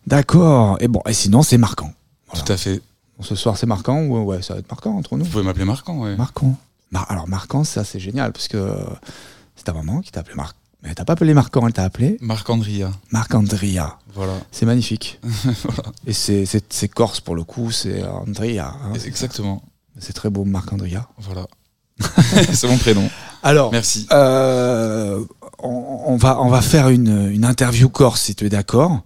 [0.05, 0.77] D'accord.
[0.79, 1.91] Et bon, et sinon c'est marquant.
[2.31, 2.45] Voilà.
[2.45, 2.81] Tout à fait.
[3.21, 5.25] Ce soir c'est marquant ou ouais, ça va être marquant entre nous.
[5.25, 6.15] Vous pouvez m'appeler Marquant, ouais.
[6.15, 6.55] Marquant.
[6.91, 8.75] Mar- alors marquant, ça c'est génial parce que euh,
[9.55, 10.55] c'est ta maman qui t'a appelé Marc.
[10.83, 12.91] Mais elle t'a pas appelé Marquant, elle t'a appelé Marc-Andria.
[13.11, 13.97] Marc-Andria.
[14.13, 14.33] Voilà.
[14.51, 15.19] C'est magnifique.
[16.07, 16.45] Et c'est,
[16.93, 18.59] corse pour le coup, c'est Andrea.
[18.83, 18.93] hein.
[19.05, 19.63] Exactement.
[19.99, 21.07] C'est très beau, Marc-Andria.
[21.17, 21.47] Voilà.
[22.53, 23.09] c'est mon prénom.
[23.41, 24.05] Alors, Merci.
[24.11, 25.23] euh,
[25.57, 29.01] on, on va, on va faire une, une interview corse si tu es d'accord.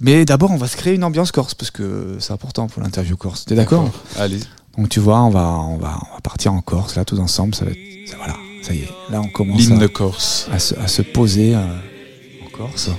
[0.00, 3.16] Mais d'abord, on va se créer une ambiance corse parce que c'est important pour l'interview
[3.16, 3.44] corse.
[3.46, 4.38] Tu es d'accord Allez.
[4.76, 7.52] Donc tu vois, on va, on, va, on va partir en Corse là tous ensemble.
[7.54, 8.88] Ça va être, ça- voilà, ça y est.
[9.10, 10.48] Là, on commence L'hymne à, corse.
[10.52, 11.58] à se, à se poser euh,
[12.46, 12.90] en Corse.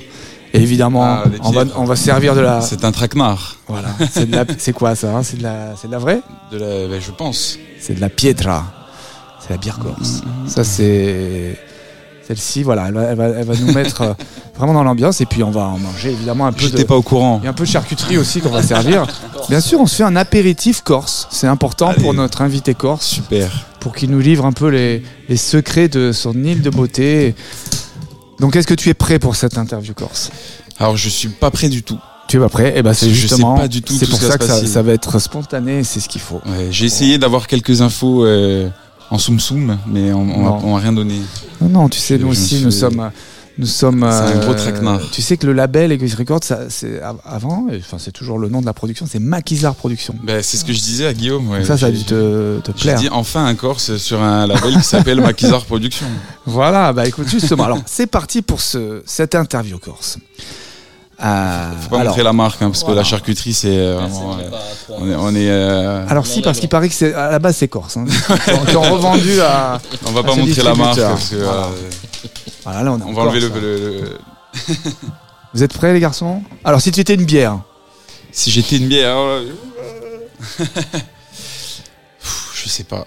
[0.53, 2.59] Et évidemment, Ah, on, va, on va servir de la.
[2.59, 3.55] C'est un traquenard.
[3.69, 3.89] Voilà.
[4.11, 5.23] C'est de la- c'est quoi ça hein?
[5.23, 6.19] C'est de la, c'est de la vraie?
[6.51, 7.57] De la, ben, je pense.
[7.79, 8.65] C'est de la pietra.
[9.39, 10.21] C'est la bière corse.
[10.47, 11.57] Ça c'est
[12.27, 12.63] celle-ci.
[12.63, 14.13] Voilà, elle va, elle va, elle va nous mettre euh,
[14.59, 16.69] vraiment dans l'ambiance et puis on va en manger évidemment un peu de.
[16.69, 17.39] J'étais pas au courant.
[17.41, 19.07] Il y a un peu de charcuterie aussi qu'on va servir.
[19.49, 21.27] Bien sûr, on se fait un apéritif corse.
[21.31, 22.01] C'est important Allez.
[22.03, 23.49] pour notre invité corse, Super.
[23.79, 27.33] pour qu'il nous livre un peu les, les secrets de son île de beauté.
[28.39, 30.29] Donc, est-ce que tu es prêt pour cette interview corse?
[30.77, 31.97] Alors, je suis pas prêt du tout.
[32.27, 32.73] Tu es pas prêt?
[32.77, 33.55] Et ben, c'est Je sais justement.
[33.55, 35.83] pas du tout C'est pour ça que ça, va être spontané.
[35.83, 36.41] C'est ce qu'il faut.
[36.45, 38.69] Ouais, j'ai essayé d'avoir quelques infos euh,
[39.09, 41.15] en soum soum, mais on, on, a- on a rien donné.
[41.59, 43.09] Non, non, tu sais, nous aussi, nous sommes.
[43.59, 43.99] Nous sommes.
[44.09, 45.01] C'est un euh, gros traquenard.
[45.11, 48.61] Tu sais que le label Egoist Records, c'est av- avant, enfin, c'est toujours le nom
[48.61, 50.15] de la production, c'est Maquisard Production.
[50.23, 51.49] Ben, c'est ce que je disais à Guillaume.
[51.49, 51.65] Ouais.
[51.65, 52.99] Ça, ça a J'ai- dû te, te J'ai plaire.
[52.99, 56.07] dit enfin un Corse sur un label qui s'appelle Maquisard Production.
[56.45, 60.17] Voilà, bah écoute, justement, alors c'est parti pour ce, cette interview corse.
[61.21, 62.93] Euh, Faut pas alors, montrer la marque, hein, parce voilà.
[62.95, 64.37] que la charcuterie, c'est euh, vraiment.
[64.39, 64.49] euh,
[64.97, 67.57] on est, on est, euh, alors si, parce qu'il paraît que c'est à la base
[67.57, 68.05] c'est corse, hein,
[68.67, 69.79] qui, ont, revendu à.
[70.07, 71.67] on va à pas montrer la marque, parce que Voilà.
[72.63, 73.65] Voilà, là on, est on va enlever le, Corse, hein.
[73.65, 74.17] le- le-
[75.53, 76.43] Vous êtes prêts les garçons?
[76.63, 77.59] Alors si tu étais une bière,
[78.31, 79.17] Si j'étais une bière.
[82.19, 83.05] Pff, Je sais pas.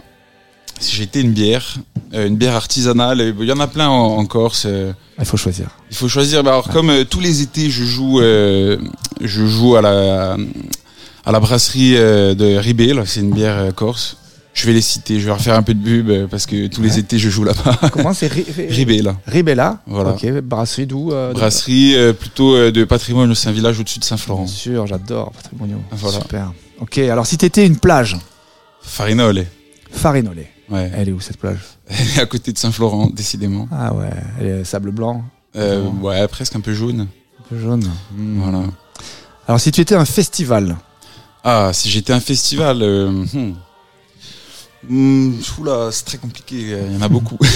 [0.80, 1.76] Si j'étais une bière,
[2.12, 4.64] euh, une bière artisanale, euh, il y en a plein en, en Corse.
[4.66, 5.68] euh, il faut choisir.
[5.90, 6.42] Il faut choisir.
[6.42, 8.78] Bah, alors, comme euh, tous les étés, je joue, euh,
[9.20, 10.36] je joue à la,
[11.24, 12.92] à la brasserie euh, de Ribé.
[13.06, 14.16] C'est une bière euh, corse.
[14.54, 15.18] Je vais les citer.
[15.18, 17.44] Je vais refaire un peu de pub euh, parce que tous les étés, je joue
[17.44, 17.88] là-bas.
[17.90, 19.16] Comment c'est Ri- Ri- Ribé, là.
[19.26, 19.80] Ribella.
[19.86, 20.10] Voilà.
[20.10, 23.34] Ok, brasserie d'où euh, Brasserie euh, plutôt de patrimoine.
[23.34, 24.46] C'est un village au-dessus de Bien Saint-Florent.
[24.46, 25.80] sûr, j'adore Patrimoniaux.
[25.92, 26.20] Voilà.
[26.20, 26.52] Super.
[26.80, 28.16] Ok, alors si t'étais une plage,
[28.82, 29.46] Farinole.
[29.90, 30.46] Farinolé.
[30.70, 30.90] Ouais.
[30.94, 31.58] Elle est où cette plage?
[31.88, 33.68] Elle est à côté de Saint-Florent, décidément.
[33.70, 34.08] Ah ouais,
[34.40, 35.22] elle est sable blanc,
[35.56, 36.06] Euh, Oh.
[36.06, 37.00] ouais, presque un peu jaune.
[37.00, 37.84] un peu jaune.
[38.16, 38.40] Hmm.
[38.40, 38.62] Voilà.
[39.46, 40.76] Alors si tu étais un festival,
[41.44, 42.78] Ah, si j'étais un festival.
[42.82, 43.54] Euh, hmm.
[44.88, 46.56] Hmm, oula, c'est très compliqué.
[46.56, 47.38] Il y en a beaucoup.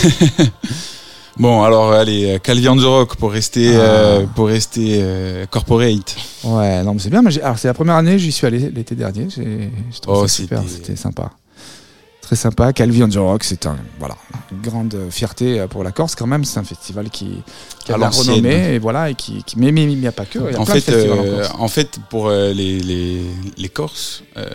[1.38, 3.78] Bon, alors allez, euh, Calvi on the Rock pour rester, Ah.
[3.80, 6.16] euh, pour rester euh, corporate.
[6.44, 7.20] Ouais, non, mais c'est bien.
[7.20, 9.28] Mais alors, c'est la première année, j'y suis allé l'été dernier.
[9.28, 9.70] J'ai
[10.00, 10.62] trouvé Oh, ça super.
[10.66, 11.32] c'était- sympa.
[12.22, 12.72] Très sympa.
[12.72, 14.16] Calvi on the Rock, c'est un, voilà,
[14.50, 16.42] une grande fierté euh, pour la Corse quand même.
[16.44, 17.42] C'est un festival qui,
[17.84, 20.38] qui a la renommée et voilà, et qui, qui mais il n'y a pas que.
[20.38, 20.90] Il y a En plein fait,
[21.58, 23.20] en euh, fait, pour euh, les, les,
[23.58, 24.48] les Corses, euh,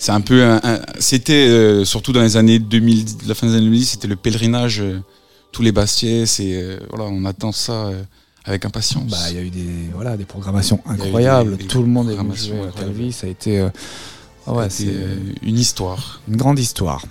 [0.00, 3.52] c'est un peu, un- un- c'était euh, surtout dans les années 2000, la fin des
[3.52, 4.98] années 2010, c'était le pèlerinage, euh,
[5.52, 7.90] tous les Bastiais, c'est euh, voilà, on attend ça
[8.44, 9.10] avec impatience.
[9.10, 11.56] Bah, il y a eu des, voilà, des programmations incroyables.
[11.56, 12.80] des- des Tout le monde est venu jouer à.
[12.80, 13.12] Calvi.
[13.12, 13.60] Ça a été,
[14.46, 14.92] ah ouais, c'est
[15.42, 16.20] une histoire.
[16.28, 17.04] une grande histoire.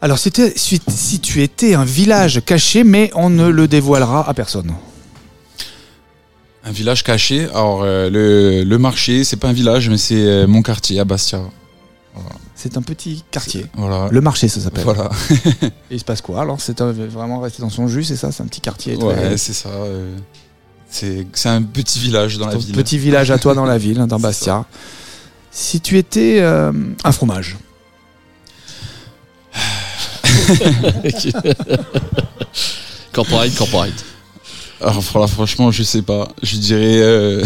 [0.00, 4.28] Alors, si, tu- si- si tu étais un village caché, mais on ne le dévoilera
[4.28, 4.72] à personne.
[6.64, 7.44] Un village caché.
[7.50, 11.04] Alors euh, le, le marché, c'est pas un village, mais c'est euh, mon quartier à
[11.04, 11.40] Bastia.
[12.54, 13.66] C'est un petit quartier.
[13.74, 14.08] Voilà.
[14.10, 14.84] Le marché, ça s'appelle.
[14.84, 15.10] Voilà.
[15.90, 16.60] Et il se passe quoi alors?
[16.60, 18.32] C'est un- vraiment resté dans son jus, c'est ça?
[18.32, 18.96] C'est un petit quartier.
[18.96, 19.68] très- Ouais, c'est ça.
[19.68, 20.16] euh,
[20.88, 22.74] c'est un petit village dans la ville.
[22.74, 24.64] petit village à toi dans la ville, dans C'est Bastia.
[25.50, 26.72] Si tu étais euh,
[27.04, 27.56] un fromage,
[33.12, 34.04] corporate, corporate.
[34.80, 36.28] Alors voilà, franchement, je sais pas.
[36.42, 37.42] Je dirais euh,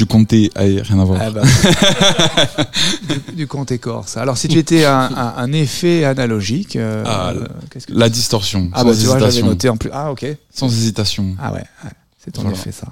[0.00, 0.50] du comté.
[0.54, 1.20] Allez, rien à voir.
[1.22, 1.42] Ah bah,
[3.08, 4.16] du, du comté corse.
[4.16, 8.70] Alors si tu étais un, un- un effet analogique, euh, Ah, euh, que La distorsion.
[8.72, 9.90] Ah sans bah tu vois, noté en plus.
[9.92, 10.24] Ah ok.
[10.54, 11.36] Sans hésitation.
[11.38, 11.90] Ah ouais, ouais.
[12.24, 12.56] c'est ton Voilà.
[12.56, 12.86] effet ça.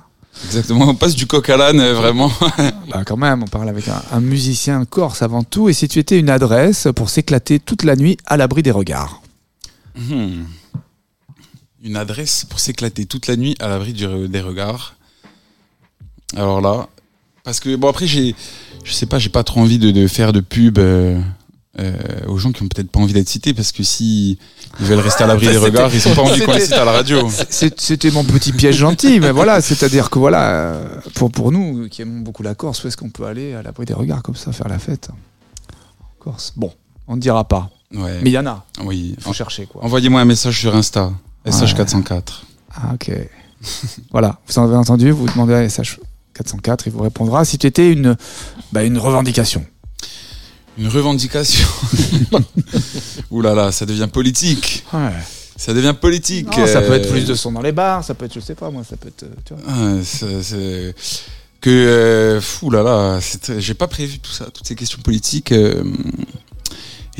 [0.44, 0.86] Exactement.
[0.90, 2.30] On passe du coq à l'âne, euh, vraiment.
[2.92, 5.70] Bah quand même, on parle avec un, un musicien corse avant tout.
[5.70, 9.22] Et si tu étais une adresse pour s'éclater toute la nuit à l'abri des regards.
[9.96, 10.42] Hmm.
[11.82, 14.94] Une adresse pour s'éclater toute la nuit à l'abri des regards.
[16.36, 16.88] Alors là,
[17.48, 18.34] parce que bon après j'ai,
[18.84, 21.18] je sais pas, j'ai pas trop envie de, de faire de pub euh,
[21.78, 21.92] euh,
[22.26, 24.38] aux gens qui ont peut-être pas envie d'être cités parce que si
[24.80, 26.84] ils veulent rester à l'abri des regards, ils ont pas envie qu'on les cite à
[26.84, 27.26] la radio.
[27.48, 30.78] C'était mon petit piège gentil, mais voilà, c'est-à-dire que voilà,
[31.14, 33.86] pour, pour nous qui aimons beaucoup la Corse, où est-ce qu'on peut aller à l'abri
[33.86, 35.08] des regards comme ça, faire la fête?
[36.02, 36.52] En Corse.
[36.54, 36.70] Bon,
[37.06, 38.18] on ne dira pas, Ouais.
[38.22, 39.16] mais il y en a, oui.
[39.20, 39.82] faut chercher quoi.
[39.82, 41.12] Envoyez-moi un message sur Insta.
[41.46, 41.50] Ouais.
[41.52, 42.42] SH404.
[42.74, 43.10] Ah, ok.
[44.10, 45.98] voilà, vous en avez entendu, vous demandez à SH
[46.38, 47.44] 404, il vous répondra.
[47.44, 48.16] Si tu étais une,
[48.72, 49.64] bah, une revendication.
[50.78, 51.66] Une revendication.
[53.30, 54.84] Ouh là là, ça devient politique.
[54.92, 55.10] Ouais.
[55.56, 56.56] Ça devient politique.
[56.56, 58.40] Non, ça peut euh, être plus de son dans les bars, ça peut être, je
[58.40, 59.24] sais pas moi, ça peut être.
[59.24, 59.62] euh, Tu vois.
[59.68, 60.94] Ah, c'est-
[61.60, 63.18] que euh, fou là là,
[63.58, 65.50] j'ai pas prévu tout ça, toutes ces questions politiques.
[65.50, 65.82] euh,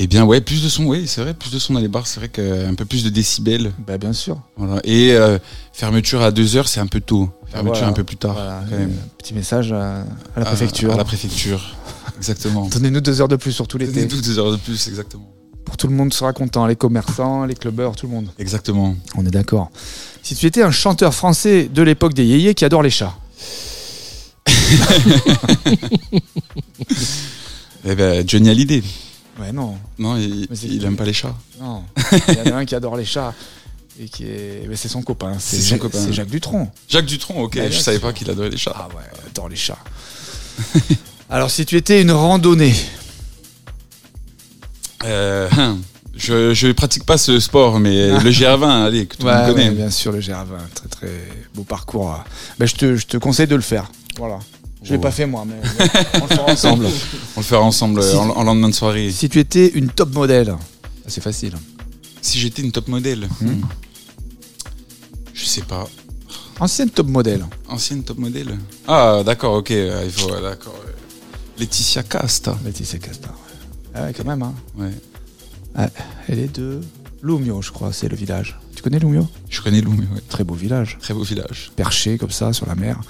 [0.00, 2.06] eh bien ouais, plus de son, oui, c'est vrai, plus de son dans les bars,
[2.06, 4.40] c'est vrai qu'un peu plus de décibels, Bah, bien sûr.
[4.56, 4.80] voilà.
[4.84, 5.38] Et euh,
[5.72, 7.28] fermeture à 2 heures, c'est un peu tôt.
[7.46, 7.88] Fermeture Voilà.
[7.88, 8.90] un peu plus tard, Voilà, quand même.
[8.90, 10.00] euh, petit message à,
[10.36, 10.92] à la préfecture.
[10.92, 11.74] À, la préfecture,
[12.16, 12.68] exactement.
[12.68, 13.92] Donnez-nous deux heures de plus sur tout l'été.
[13.92, 15.28] Donnez-nous deux heures de plus, exactement.
[15.64, 18.28] Pour tout le monde sera content, les commerçants, les clubbers, tout le monde.
[18.38, 18.96] Exactement.
[19.16, 19.70] On est d'accord.
[20.22, 23.14] Si tu étais un chanteur français de l'époque des yéyés qui adore les chats?
[27.84, 28.82] Eh ben Johnny Hallyday.
[29.38, 29.78] Ouais, non.
[29.98, 31.34] Non, il, il aime pas les chats.
[31.60, 31.84] Non.
[32.28, 33.32] Il y en a un qui adore les chats.
[34.00, 34.66] Et qui est.
[34.68, 35.34] mais c'est son copain.
[35.38, 35.98] C'est Jacques- copain.
[36.04, 36.70] C'est Jacques Dutronc.
[36.88, 38.72] Jacques Dutronc, ok, Ouais, je savais pas qu'il adorait les chats.
[38.76, 39.78] Ah ouais, il adore les chats.
[41.30, 42.74] Alors, si tu étais une randonnée.
[45.04, 45.78] Euh, hein,
[46.16, 49.68] je, je pratique pas ce sport, mais le GR20, allez, que tout le monde connaît.
[49.68, 50.46] ouais, bien sûr, le GR20.
[50.74, 52.22] Très, très beau parcours.
[52.58, 53.90] Ben, je, te, je te conseille de le faire.
[54.16, 54.38] Voilà.
[54.82, 55.56] Je l'ai pas fait moi, mais
[56.14, 56.86] on le fera ensemble.
[57.36, 59.10] On le fera ensemble Si- en, en lendemain de soirée.
[59.10, 60.54] si tu étais une top modèle.
[61.06, 61.54] C'est facile.
[62.22, 63.60] Si j'étais une top modèle, Hmm.
[65.34, 65.88] je sais pas.
[66.60, 67.44] Ancienne top modèle.
[67.68, 70.74] Ancienne top modèle Ah, d'accord, ok, il faut, d'accord.
[71.58, 72.56] Laetitia Casta.
[72.64, 73.28] Laetitia Casta.
[73.28, 73.34] Ouais.
[73.94, 74.42] Ah ouais, quand même.
[74.42, 74.54] Hein.
[74.76, 75.88] Ouais.
[76.28, 76.80] Elle est de
[77.22, 78.58] Lumio, je crois, c'est le village.
[78.78, 79.26] Tu connais Lumio?
[79.50, 80.22] Je connais Lou, mais ouais.
[80.28, 80.98] Très beau village.
[81.00, 81.72] Très beau village.
[81.74, 83.00] Perché comme ça sur la mer.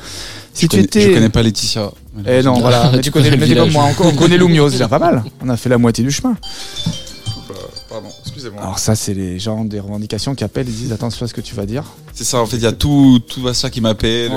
[0.54, 1.02] Si je, tu connais, étais.
[1.02, 1.90] je connais pas Laetitia.
[2.26, 2.88] Eh non, voilà.
[2.92, 4.98] Mais Tu tu connais, connais le comme moi, on, on connaît Lumio, c'est déjà pas
[4.98, 5.22] mal.
[5.42, 6.38] On a fait la moitié du chemin.
[7.90, 8.62] Pardon, excusez-moi.
[8.62, 11.42] Alors ça, c'est les gens des revendications qui appellent, ils disent attention à ce que
[11.42, 11.84] tu vas dire.
[12.14, 14.32] C'est ça, en fait, il y a tout, tout ça qui m'appelle.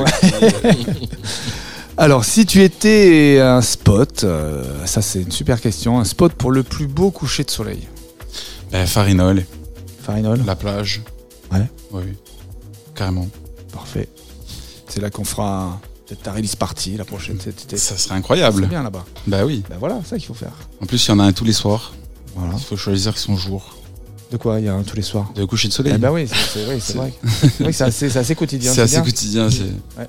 [1.96, 6.52] Alors, si tu étais un spot, euh, ça c'est une super question, un spot pour
[6.52, 7.88] le plus beau coucher de soleil.
[8.70, 9.46] Ben, Farinol,
[10.04, 10.42] Farinol?
[10.46, 11.02] La plage.
[11.52, 11.70] Ouais.
[11.92, 12.02] Oui,
[12.96, 13.28] carrément.
[13.74, 14.08] Parfait.
[14.88, 17.78] C'est là qu'on fera peut-être ta release party la prochaine cet été.
[17.78, 18.66] Ça serait C'est incroyable.
[18.68, 19.06] bien là-bas.
[19.28, 19.64] Bah oui.
[19.70, 20.54] Ben voilà, c'est ça qu'il faut faire.
[20.82, 21.94] En plus, il y en a un tous les soirs.
[22.36, 22.54] Voilà.
[22.58, 23.76] Il faut choisir son jour
[24.32, 25.32] De quoi Il y a un tous les soirs?
[25.36, 25.94] de coucher de soleil.
[25.96, 27.50] Eh ben oui, c'est c'est vrai, c'est C'est-.
[27.58, 28.74] C'est c'est assez, c'est assez quotidien.
[28.74, 29.04] c'est assez bien.
[29.04, 29.50] quotidien.
[29.50, 30.08] c'est-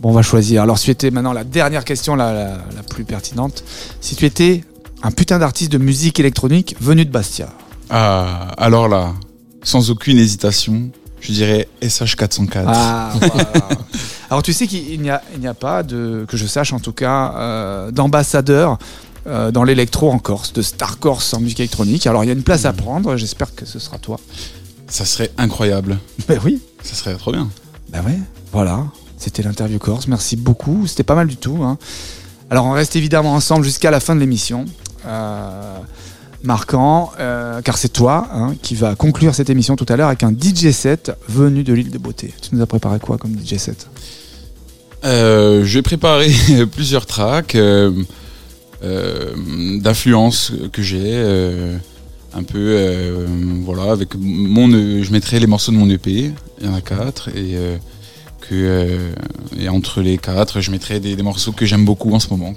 [0.00, 0.62] Bon, on va choisir.
[0.62, 2.44] Alors, si tu étais maintenant la dernière question, la, la,
[2.74, 3.62] la plus pertinente.
[4.00, 4.64] Si tu étais
[5.02, 7.50] un putain d'artiste de musique électronique venu de Bastia.
[7.90, 9.14] Ah, alors là,
[9.62, 10.90] sans aucune hésitation,
[11.20, 12.64] je dirais SH404.
[12.66, 13.52] Ah, voilà.
[14.30, 17.90] Alors tu sais qu'il n'y a, pas, de, que je sache en tout cas, euh,
[17.90, 18.78] d'ambassadeur
[19.26, 22.06] euh, dans l'électro en Corse, de Star Corse en musique électronique.
[22.06, 24.18] Alors il y a une place à prendre, j'espère que ce sera toi.
[24.86, 25.98] Ça serait incroyable.
[26.28, 27.48] Ben oui, Ça serait trop bien.
[27.90, 28.18] ben ouais,
[28.52, 28.84] voilà.
[29.18, 31.58] C'était l'interview Corse, merci beaucoup, c'était pas mal du tout.
[31.62, 31.76] hein.
[32.48, 34.64] Alors on reste évidemment ensemble jusqu'à la fin de l'émission.
[35.06, 35.76] Euh,
[36.42, 40.22] marquant, euh, car c'est toi hein, qui va conclure cette émission tout à l'heure avec
[40.22, 42.32] un DJ set venu de l'île de Beauté.
[42.40, 43.86] Tu nous as préparé quoi comme DJ set?
[45.04, 46.30] Euh, J'ai préparé
[46.72, 47.92] plusieurs tracks euh,
[48.82, 49.32] euh,
[49.78, 51.16] d'influence que j'ai.
[52.34, 53.26] un peu,
[53.64, 54.70] voilà, avec mon.
[54.70, 56.32] E- Je mettrai les morceaux de mon EP.
[56.60, 57.30] Il y en a quatre.
[57.36, 57.56] Et,
[59.68, 62.54] entre les quatre, je mettrai des, morceaux que j'aime beaucoup en ce moment.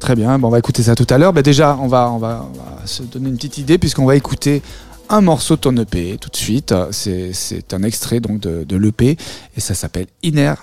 [0.00, 1.32] Très bien, on va écouter ça tout à l'heure.
[1.32, 2.48] Bah, déjà, on va,
[2.86, 4.62] se donner une petite idée puisqu'on va écouter
[5.10, 6.74] un morceau de ton EP tout de suite.
[6.90, 9.16] C'est- C'est un extrait donc de, de l'EP
[9.56, 10.54] et ça s'appelle Inner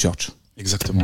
[0.00, 0.30] Church.
[0.58, 1.02] Exactement.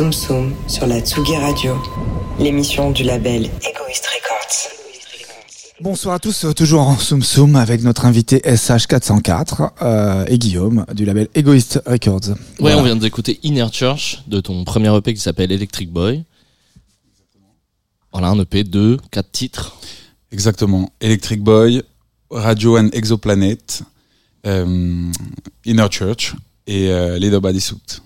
[0.00, 1.76] Soum Soum sur la Tsugi Radio,
[2.38, 4.70] l'émission du label Egoist Records.
[5.82, 10.86] Bonsoir à tous, euh, toujours en Soum Soum avec notre invité SH404 euh, et Guillaume
[10.94, 12.30] du label Egoist Records.
[12.30, 12.78] Ouais, Voilà.
[12.78, 16.24] on vient d'écouter Inner Church de ton premier EP qui s'appelle Electric Boy.
[18.10, 19.76] Voilà, un EP de 4 titres.
[20.32, 20.90] Exactement.
[21.02, 21.82] Electric Boy,
[22.30, 23.82] Radio and Exoplanet,
[24.46, 25.12] euh,
[25.66, 26.34] Inner Church
[26.66, 28.00] et euh, Les Nobody Suit.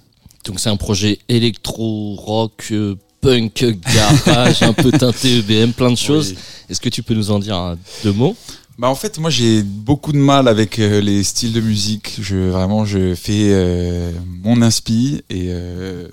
[0.45, 3.65] Donc c'est un projet électro, rock, euh, punk,
[3.95, 6.31] garage, un peu teinté EBM, plein de choses.
[6.33, 6.39] Oui.
[6.69, 8.37] Est-ce que tu peux nous en dire un- deux mots?
[8.77, 12.17] Bah en fait moi j'ai beaucoup de mal avec euh, les styles de musique.
[12.21, 14.11] Je vraiment je fais euh,
[14.43, 16.09] mon inspi et, euh,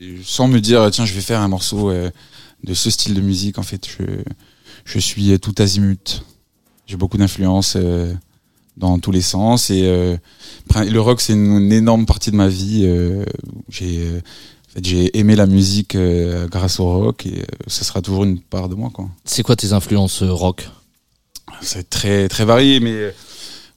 [0.00, 3.58] et sans me dire tiens je vais faire un morceau de ce style de musique.
[3.58, 4.04] En fait je
[4.84, 6.24] je suis tout azimut.
[6.88, 8.12] J'ai beaucoup d'influence euh,
[8.76, 10.16] dans tous les sens et euh,
[10.74, 12.82] le rock c'est une, une énorme partie de ma vie.
[12.84, 13.24] euh,
[13.68, 17.84] j'ai euh, en fait, j'ai aimé la musique euh, grâce au rock et euh, ce
[17.84, 19.08] sera toujours une part de moi quoi.
[19.24, 20.68] C'est quoi tes influences euh, rock?
[21.60, 23.10] C'est très très varié, mais euh,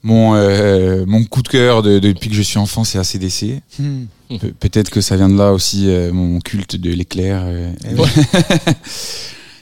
[0.03, 3.61] Mon, euh, mon coup de cœur de- depuis que je suis enfant, c'est ACDC.
[3.79, 4.05] Hmm.
[4.39, 7.41] Pe- Peut-être que ça vient de là aussi, euh, mon culte de l'éclair.
[7.45, 7.71] euh.
[7.89, 8.07] Eh ouais.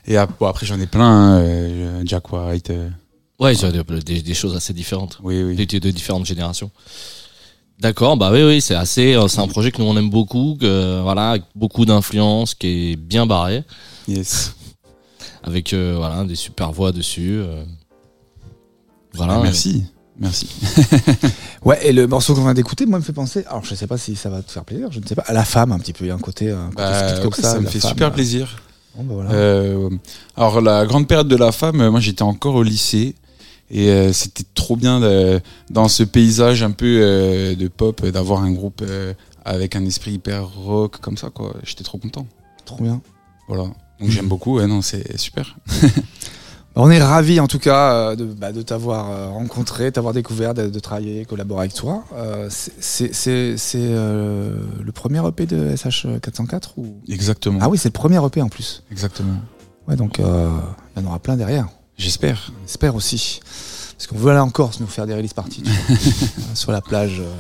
[0.08, 1.06] Et après, j'en ai plein.
[1.10, 2.72] hein, euh, Jack White.
[3.40, 5.56] Ouais, il y a des, des- des choses assez différentes, oui, oui.
[5.66, 6.70] de, de différentes générations.
[7.80, 10.56] D'accord, bah oui, oui, c'est assez, euh, c'est un projet que nous on aime beaucoup,
[10.62, 13.64] que, voilà, avec beaucoup d'influence, qui est bien barré,
[14.08, 14.56] Yes.
[15.44, 17.40] avec euh, voilà des super voix dessus.
[17.42, 17.64] euh.
[19.16, 19.36] Voilà.
[19.36, 19.84] Ah, merci.
[20.20, 20.48] Merci.
[21.66, 23.46] Ouais, et le morceau qu'on vient d'écouter, moi, me fait penser.
[23.48, 25.22] Alors, je sais pas si ça va te faire plaisir, je ne sais pas.
[25.26, 26.04] À la femme, un petit peu.
[26.04, 26.52] Il y a un côté.
[26.52, 28.58] Un côté Bah, speed comme ouais, ça, ça me la fait femme, super euh, plaisir.
[28.98, 29.32] bon, bah, voilà.
[29.32, 29.90] Euh,
[30.36, 33.16] alors la grande période de la femme, euh, moi j'étais encore au lycée
[33.72, 35.40] et euh, c'était trop bien de-
[35.70, 39.14] dans ce paysage un peu euh, de pop euh, d'avoir un groupe euh,
[39.46, 41.54] avec un esprit hyper rock comme ça quoi.
[41.64, 42.28] J'étais trop content.
[42.66, 43.02] Trop bien.
[43.48, 43.64] Voilà.
[44.00, 44.58] Donc j'aime beaucoup.
[44.58, 45.58] Ouais, non, c'est super.
[46.76, 50.80] On est ravis en tout cas de, bah, de t'avoir rencontré, t'avoir découvert, de, de
[50.80, 52.04] travailler, collaborer avec toi.
[52.16, 53.12] Euh, c'est-
[53.76, 56.88] euh, le premier EP de SH404 ou?
[57.08, 57.60] Exactement.
[57.62, 58.82] Ah oui, c'est le premier EP en plus.
[58.92, 59.36] Exactement.
[59.88, 60.50] Ouais, donc euh,
[60.96, 61.68] il y en aura plein derrière.
[61.98, 62.52] J'espère.
[62.66, 63.40] J'espère aussi.
[63.98, 65.64] Parce qu'on veut aller en Corse nous faire des release parties.
[65.90, 67.32] Euh, sur la plage, euh,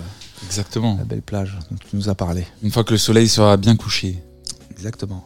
[0.45, 0.95] Exactement.
[0.97, 2.45] la belle plage dont tu nous as parlé.
[2.62, 4.18] Une fois que le soleil sera bien couché.
[4.72, 5.26] Exactement.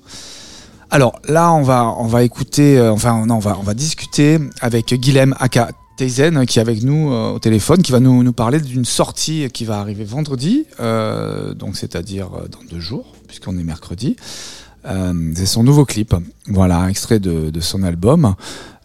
[0.89, 4.39] Alors là, on va, on va écouter, euh, enfin non, on va, on va discuter
[4.61, 8.34] avec Guilhem Aka Teizen qui est avec nous euh, au téléphone, qui va nous, nous
[8.34, 13.63] parler d'une sortie qui va arriver vendredi, euh, donc c'est-à-dire dans deux jours, puisqu'on est
[13.63, 14.15] mercredi.
[15.36, 16.15] C'est son nouveau clip,
[16.47, 18.36] voilà, un extrait de, de son album.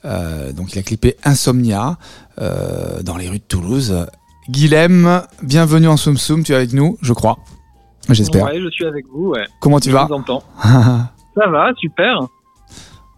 [0.05, 1.97] Euh, donc il a clippé Insomnia
[2.41, 4.07] euh, dans les rues de Toulouse.
[4.49, 7.39] Guilhem, bienvenue en Soum Soum, tu es avec nous, je crois.
[8.09, 8.47] J'espère.
[8.47, 9.45] Ouais, je suis avec vous, ouais.
[9.61, 10.43] Comment tu je vas vous entends.
[10.63, 12.19] Ça va, super.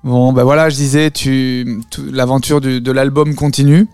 [0.03, 1.81] Bon, ben voilà, je disais, tu,
[2.13, 3.89] l'aventure de l'album continue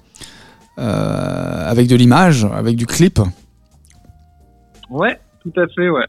[0.81, 3.21] euh, avec de l'image, avec du clip.
[4.89, 6.07] Ouais, tout à fait, ouais.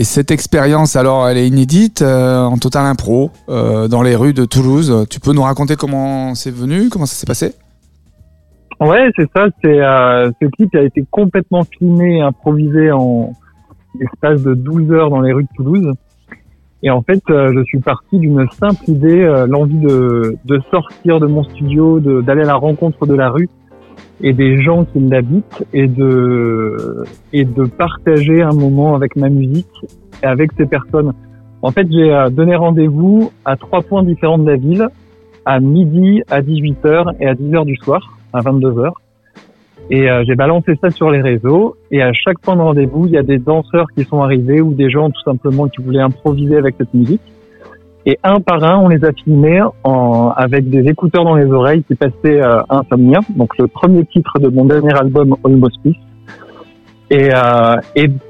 [0.00, 4.32] Et cette expérience, alors, elle est inédite, euh, en total impro, euh, dans les rues
[4.32, 5.06] de Toulouse.
[5.10, 7.52] Tu peux nous raconter comment c'est venu, comment ça s'est passé?
[8.80, 9.46] Ouais, c'est ça.
[9.62, 13.32] C'est euh, ce clip a été complètement filmé, improvisé en
[13.98, 15.92] l'espace de 12 heures dans les rues de Toulouse.
[16.84, 21.18] Et en fait, euh, je suis parti d'une simple idée, euh, l'envie de, de sortir
[21.18, 23.48] de mon studio, d'aller à la rencontre de la rue
[24.20, 29.66] et des gens qui l'habitent et de et de partager un moment avec ma musique
[30.22, 31.12] et avec ces personnes.
[31.62, 34.88] En fait, j'ai euh, donné rendez-vous à trois points différents de la ville,
[35.44, 38.92] à midi, à 18h et à 10h du soir, à 22h.
[39.90, 41.76] Et euh, j'ai balancé ça sur les réseaux.
[41.90, 44.74] Et à chaque point de rendez-vous, il y a des danseurs qui sont arrivés ou
[44.74, 47.22] des gens tout simplement qui voulaient improviser avec cette musique.
[48.10, 49.60] Et un par un, on les a filmés
[50.34, 54.48] avec des écouteurs dans les oreilles qui passaient euh, Insomnia, donc le premier titre de
[54.48, 55.92] mon dernier album Almost Peace.
[57.10, 57.76] Et, euh,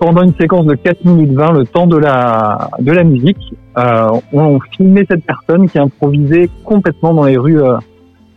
[0.01, 4.19] pendant une séquence de 4 minutes 20, le temps de la, de la musique, euh,
[4.33, 7.77] on filmait cette personne qui improvisait complètement dans les rues, euh,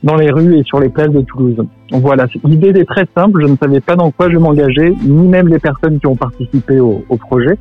[0.03, 1.55] dans les rues et sur les places de Toulouse.
[1.55, 3.41] Donc voilà, l'idée était très simple.
[3.41, 6.79] Je ne savais pas dans quoi je m'engageais, ni même les personnes qui ont participé
[6.79, 7.57] au projet.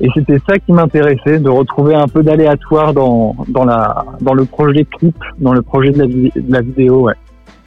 [0.00, 4.44] Et c'était ça qui m'intéressait, de retrouver un peu d'aléatoire dans, dans, la, dans le
[4.44, 7.02] projet clip, dans le projet de la, vi- de la vidéo.
[7.02, 7.14] Ouais.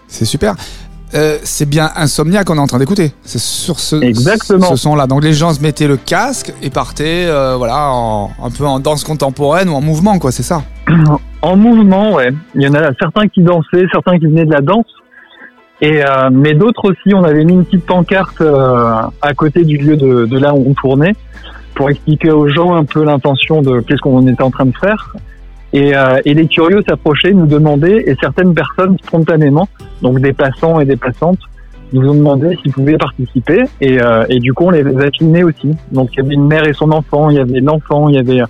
[0.08, 0.56] C'est super.
[1.14, 3.14] Euh, c'est bien Insomnia qu'on est en train d'écouter.
[3.22, 4.66] C'est sur ce, Exactement.
[4.72, 5.08] ce son-là.
[5.08, 8.80] Donc les gens se mettaient le casque et partaient, euh, voilà, en- un peu en
[8.80, 10.32] danse contemporaine ou en mouvement, quoi.
[10.32, 10.64] C'est ça.
[11.41, 12.32] En mouvement, ouais.
[12.56, 14.88] Il y en a certains qui dansaient, certains qui venaient de la danse.
[15.80, 19.95] Et euh, mais d'autres aussi, on avait mis une petite pancarte à côté du lieu
[19.95, 21.14] de, de là où on tournait
[21.76, 25.15] pour expliquer aux gens un peu l'intention de qu'est-ce qu'on était en train de faire.
[25.73, 29.67] Et, euh, et les curieux s'approchaient, nous demandaient, et certaines personnes spontanément,
[30.01, 31.39] donc des passants et des passantes,
[31.91, 33.63] nous ont demandé s'ils pouvaient participer.
[33.82, 35.71] Et, euh, et du coup, on les a filmés aussi.
[35.91, 38.19] Donc il y avait une mère et son enfant, il y avait l'enfant, il y
[38.19, 38.41] avait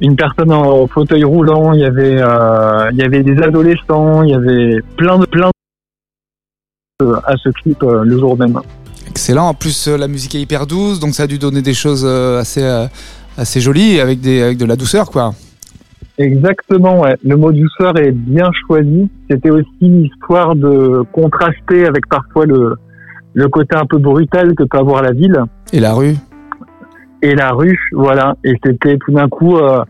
[0.00, 4.30] une personne en fauteuil roulant, il y avait euh, il y avait des adolescents, il
[4.30, 5.50] y avait plein de plein
[7.00, 8.60] de, à ce clip euh, le jour même.
[9.14, 9.46] Excellent.
[9.50, 12.04] En plus, euh, la musique est hyper douce, donc ça a dû donner des choses
[12.04, 12.86] euh, assez, euh,
[13.38, 15.34] assez jolies avec, des, avec de la douceur, quoi.
[16.18, 17.14] Exactement, ouais.
[17.24, 19.08] Le mot douceur est bien choisi.
[19.30, 22.74] C'était aussi l'histoire de contraster avec parfois le
[23.36, 25.36] le côté un peu brutal que peut avoir la ville
[25.72, 26.14] Et la rue.
[27.22, 28.36] et la rue, voilà.
[28.44, 29.82] Et c'était tout d'un coup euh,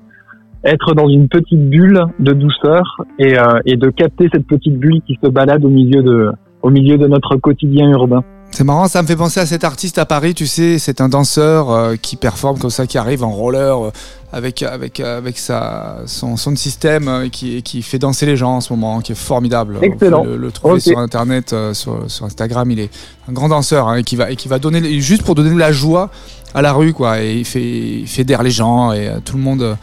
[0.65, 5.01] être dans une petite bulle de douceur et, euh, et de capter cette petite bulle
[5.07, 6.31] qui se balade au milieu de
[6.63, 8.25] au milieu de notre quotidien urbain.
[8.51, 11.09] C'est marrant, ça me fait penser à cet artiste à Paris, tu sais, c'est un
[11.09, 13.91] danseur euh, qui performe comme ça, qui arrive en roller euh,
[14.33, 18.61] avec, avec, avec sa, son, son système euh, qui, qui fait danser les gens en
[18.61, 19.79] ce moment, qui est formidable.
[19.83, 20.23] Excellent.
[20.23, 22.91] Vous Le, le trouver sur internet, euh, sur, sur Instagram, il est
[23.29, 25.59] un grand danseur hein, et, qui va, et qui va donner, juste pour donner de
[25.59, 26.11] la joie
[26.55, 27.21] à la rue, quoi.
[27.21, 27.61] Et il, fait,
[28.01, 29.75] il fédère les gens et euh, tout le monde euh,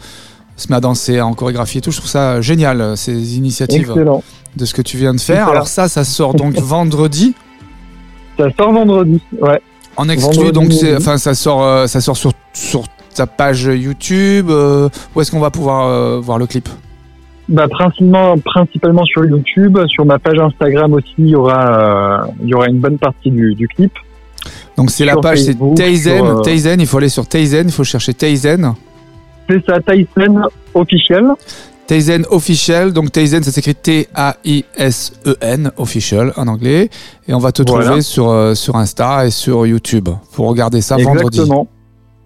[0.56, 1.90] se met à danser, en chorégraphie et tout.
[1.90, 4.22] Je trouve ça génial, euh, ces initiatives Excellent.
[4.56, 5.48] de ce que tu viens de faire.
[5.48, 7.34] Alors ça, ça sort donc vendredi.
[8.38, 9.20] Ça sort vendredi.
[9.40, 9.60] Ouais.
[9.96, 13.64] En exclu, Vendredi donc c'est, enfin, ça sort, euh, ça sort sur, sur ta page
[13.64, 14.48] YouTube.
[14.50, 16.68] euh, où est-ce qu'on va pouvoir euh, voir le clip?
[17.48, 19.78] Bah, principalement, principalement sur YouTube.
[19.88, 23.54] Sur ma page Instagram aussi, il y aura, il y aura une bonne partie du,
[23.54, 23.92] du clip.
[24.76, 28.72] Donc c'est la page, c'est Taizen, il faut aller sur Taizen, il faut chercher Taizen.
[29.48, 30.40] C'est ça, Tyson
[30.72, 31.26] officiel.
[31.86, 32.92] Taizen official.
[32.92, 36.88] Donc Taizen, ça s'écrit T-A-I-S-E-N E official en anglais.
[37.28, 37.86] Et on va te Voilà.
[37.86, 40.08] trouver sur euh, sur Insta et sur YouTube.
[40.30, 41.38] Faut regarder ça vendredi.
[41.40, 41.66] Exactement.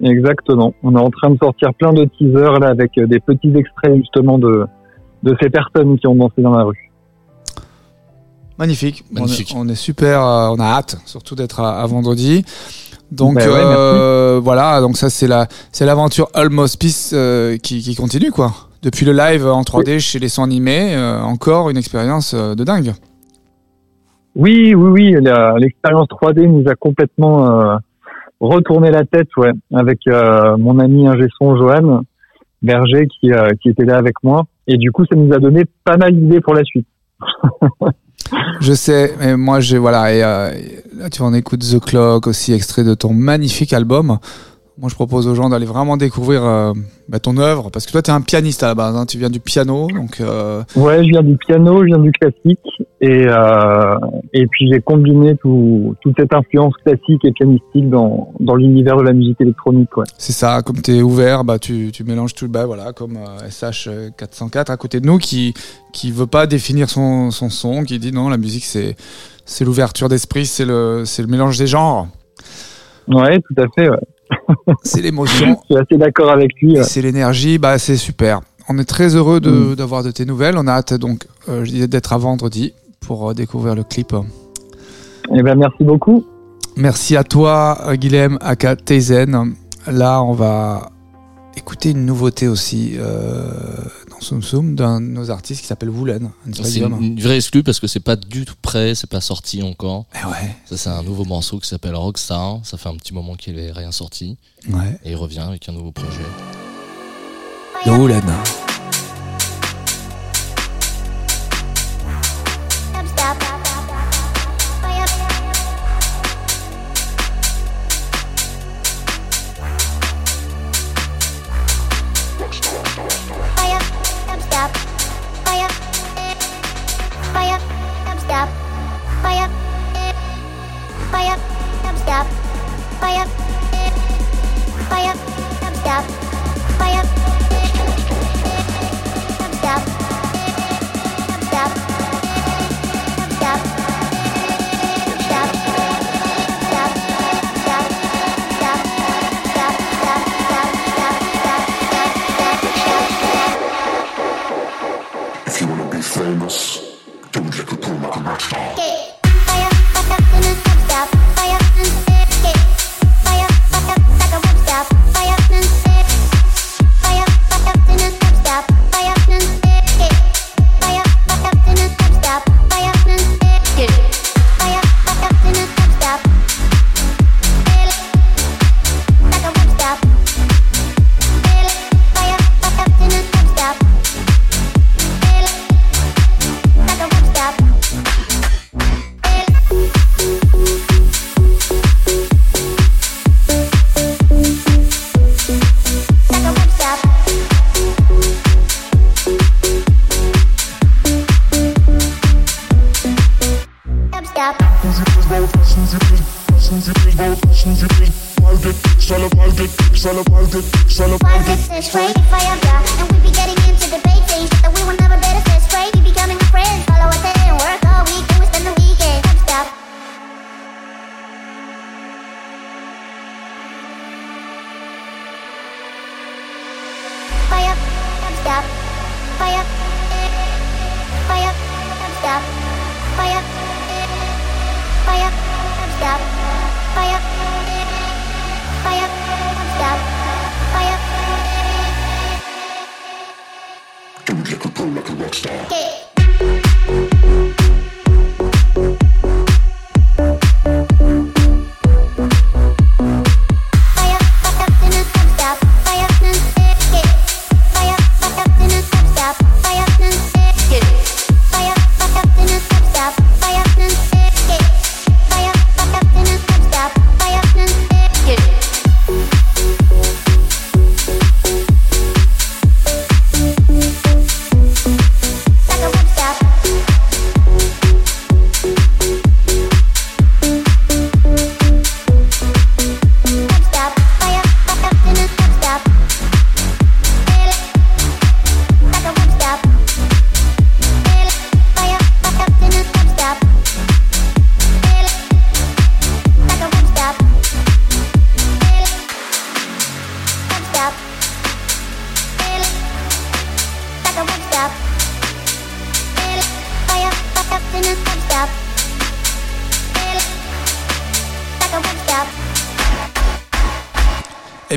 [0.03, 0.75] Exactement.
[0.83, 3.97] On est en train de sortir plein de teasers là avec euh, des petits extraits
[3.97, 4.67] justement de
[5.23, 6.91] de ces personnes qui ont dansé dans la rue.
[8.59, 9.05] Magnifique.
[9.11, 9.53] Magnifique.
[9.55, 10.23] On est, on est super.
[10.25, 12.45] euh, on a hâte, surtout d'être à, à vendredi.
[13.13, 14.81] Donc ouais, euh, voilà.
[14.81, 18.53] Donc ça c'est la c'est l'aventure Almost Peace euh, qui, qui continue quoi.
[18.83, 22.65] Depuis le live en 3D chez les sons animés, euh, encore une expérience euh, de
[22.65, 22.93] dingue.
[24.35, 25.17] Oui, oui, oui.
[25.59, 27.77] L'expérience 3D nous a complètement euh,
[28.41, 32.03] retourné la tête, ouais, avec euh, mon ami ingé son Johan
[32.63, 34.45] Berger qui qui était là avec moi.
[34.67, 36.87] Et du coup, ça nous a donné pas mal d'idées pour la suite.
[38.61, 40.51] Je sais, mais moi j'ai voilà et euh,
[40.97, 44.19] là tu en écoutes The Clock aussi extrait de ton magnifique album.
[44.79, 46.73] Moi je propose aux gens d'aller vraiment découvrir euh,
[47.09, 49.17] bah, ton œuvre parce que toi tu es un pianiste à la base, hein, tu
[49.17, 53.27] viens du piano donc euh, Ouais, je viens du piano, je viens du classique, et
[53.27, 53.97] euh,
[54.35, 59.03] et puis j'ai combiné tout, toute cette influence classique et pianistique dans dans l'univers de
[59.03, 60.05] la musique électronique, ouais.
[60.19, 63.49] c'est ça comme tu es ouvert bah tu, tu mélanges tout bah voilà comme euh,
[63.49, 65.55] SH 404 à côté de nous qui
[65.95, 68.95] qui veut pas définir son, son son qui dit non la musique c'est
[69.47, 72.09] c'est l'ouverture d'esprit, c'est le c'est le mélange des genres,
[73.09, 73.89] Ouais, tout à fait.
[73.89, 73.97] Ouais.
[74.83, 75.59] C'est l'émotion.
[75.71, 76.77] Je suis assez d'accord avec lui.
[76.77, 76.83] Ouais.
[76.85, 78.41] c'est l'énergie, bah c'est super.
[78.69, 79.75] On est très heureux de- Mm.
[79.77, 80.57] d'avoir de, tes nouvelles.
[80.59, 84.15] On a hâte donc, euh, je disais, d'être à vendredi pour euh, découvrir le clip.
[85.35, 86.25] Eh ben merci beaucoup.
[86.77, 89.55] Merci à toi, Guilhem Aka Teizen.
[89.91, 90.91] Là, on va
[91.57, 93.51] écouter une nouveauté aussi euh,
[94.11, 96.31] dans Soum Soum d'un de nos artistes qui s'appelle Woolen.
[96.53, 100.07] C'est une, vraie exclue parce que c'est pas du tout prêt, c'est pas sorti encore.
[100.15, 102.61] Eh ouais, Ça, c'est un nouveau morceau qui s'appelle Rockstar.
[102.65, 104.37] Ça fait un petit moment qu'il est rien sorti.
[104.69, 104.99] ouais.
[105.05, 106.27] Et il revient avec un nouveau projet.
[107.85, 108.23] De Woolen.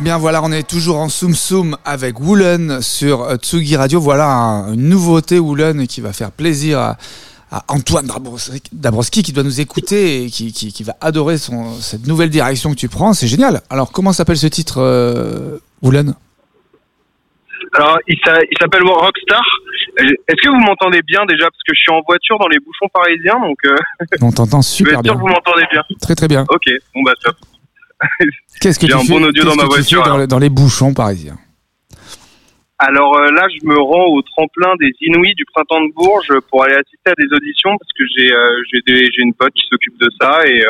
[0.10, 4.00] Bien voilà, on est toujours en Soum Soum avec Woolen sur euh, Tsugi Radio.
[4.00, 6.98] Voilà un- une nouveauté Woolen qui va faire plaisir à,
[7.52, 11.76] à Antoine Dabrowski Dabrowski qui doit nous écouter et qui, qui- qui va adorer son,
[11.80, 13.14] cette nouvelle direction que tu prends.
[13.14, 13.62] C'est génial.
[13.70, 16.16] Alors comment s'appelle ce titre euh, Woolen?
[17.78, 19.44] Alors, il s'a- il s'appelle Rockstar.
[20.00, 21.44] Est-ce que vous m'entendez bien déjà?
[21.52, 23.76] Parce que je suis en voiture dans les bouchons parisiens, donc euh,
[24.22, 25.14] On t'entend super être sûr bien.
[25.14, 25.84] que vous m'entendez bien.
[26.02, 26.46] Très très bien.
[26.50, 27.36] Ok, bon bah top.
[28.62, 30.18] Qu'est-ce que J'ai tu un fais, bon audio dans ma voiture, dans, alors.
[30.20, 31.38] le- dans les bouchons parisiens
[32.78, 36.64] Alors euh, là, je me rends au tremplin des Inouïs du printemps de Bourges pour
[36.64, 39.66] aller assister à des auditions parce que j'ai euh, j'ai des- j'ai une pote qui
[39.70, 40.70] s'occupe de ça et euh,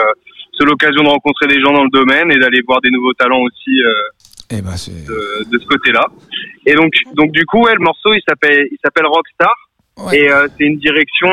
[0.57, 3.41] c'est l'occasion de rencontrer des gens dans le domaine et d'aller voir des nouveaux talents
[3.41, 3.77] aussi
[4.51, 6.07] Eh ben c'est de, de ce côté-là.
[6.65, 9.53] Et donc donc du coup, ouais, le morceau il s'appelle il s'appelle Rockstar
[9.97, 10.17] Ouais.
[10.17, 11.27] et c'est une direction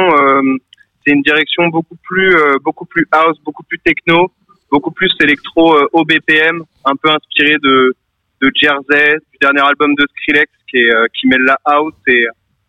[1.06, 2.34] c'est une direction beaucoup plus
[2.64, 4.30] beaucoup plus house, beaucoup plus techno,
[4.70, 7.94] beaucoup plus électro euh, haut BPM, un peu inspiré de
[8.42, 12.26] de Jersey, du dernier album de Skrillex qui est euh, qui mêle la house et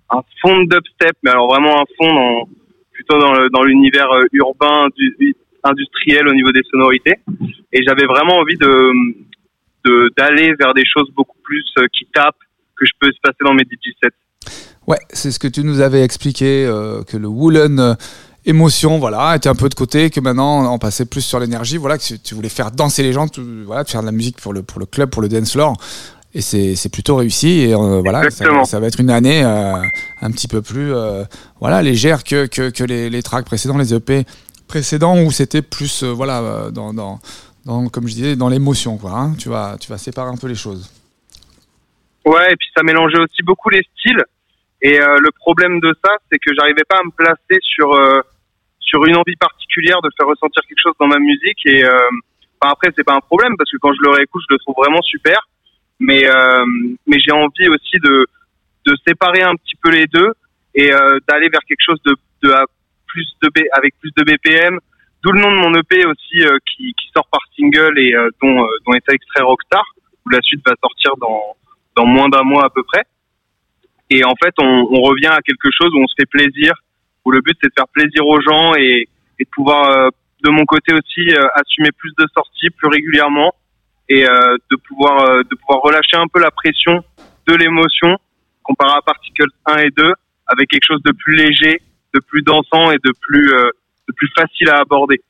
[0.10, 2.50] un fond de dubstep, mais alors vraiment un fond dans
[2.94, 7.16] plutôt dans le- dans l'univers euh, urbain du, industriel au niveau des sonorités.
[7.74, 8.92] Et j'avais vraiment envie de
[10.18, 12.36] d'aller vers des choses beaucoup plus euh, qui tapent
[12.76, 14.12] que je peux se passer dans mes DJ sets.
[14.86, 17.94] Ouais, c'est ce que tu nous avais expliqué, euh, que le Woolen euh,
[18.48, 21.98] émotion, voilà, était un peu de côté, que maintenant on passait plus sur l'énergie, voilà,
[21.98, 24.64] que tu- voulais faire danser les gens, tu- voilà, faire de la musique pour le,
[24.64, 25.76] pour le club, pour le dance floor.
[26.34, 27.62] Et c'est plutôt réussi.
[27.62, 29.82] Et euh, voilà, ça, va être une année euh,
[30.22, 31.24] un petit peu plus euh,
[31.60, 34.26] voilà, légère que, que, que les, les tracks précédents, les EP
[34.68, 37.20] précédents, où c'était plus, voilà, dans, dans,
[37.66, 39.12] dans, comme je disais, dans l'émotion, quoi.
[39.14, 39.34] hein.
[39.40, 40.90] tu, vas, tu vas séparer un peu les choses.
[42.26, 44.22] Ouais, et puis ça mélangeait aussi beaucoup les styles.
[44.82, 48.20] Et euh, le problème de ça, c'est que j'arrivais pas à me placer sur euh,
[48.88, 51.60] sur une envie particulière de faire ressentir quelque chose dans ma musique.
[51.66, 51.90] Et euh,
[52.60, 54.76] enfin, après, c'est pas un problème parce que quand je le réécoute, je le trouve
[54.78, 55.38] vraiment super.
[56.00, 56.66] Mais euh,
[57.08, 58.26] mais j'ai envie aussi de
[58.86, 60.32] de séparer un petit peu les deux
[60.76, 62.66] et euh, d'aller vers quelque chose de de à
[63.08, 64.80] plus de B, avec plus de BPM.
[65.24, 68.30] D'où le nom de mon EP aussi euh, qui qui sort par single et euh,
[68.42, 69.84] dont euh, dont est extrait Rockstar
[70.26, 71.56] où la suite va sortir dans
[71.96, 73.04] dans moins d'un mois à peu près.
[74.10, 76.72] Et en fait, on, on revient à quelque chose où on se fait plaisir,
[77.28, 79.08] où le but c'est de faire plaisir aux gens et,
[79.38, 80.10] de pouvoir, euh,
[80.44, 83.52] de mon côté aussi, euh, assumer plus de sorties plus régulièrement
[84.10, 87.04] et euh, de pouvoir de pouvoir relâcher un peu la pression
[87.48, 88.18] de l'émotion
[88.64, 90.14] comparé à Particles 1 et 2
[90.48, 91.82] avec quelque chose de plus léger,
[92.14, 95.22] de plus dansant et de plus facile à aborder.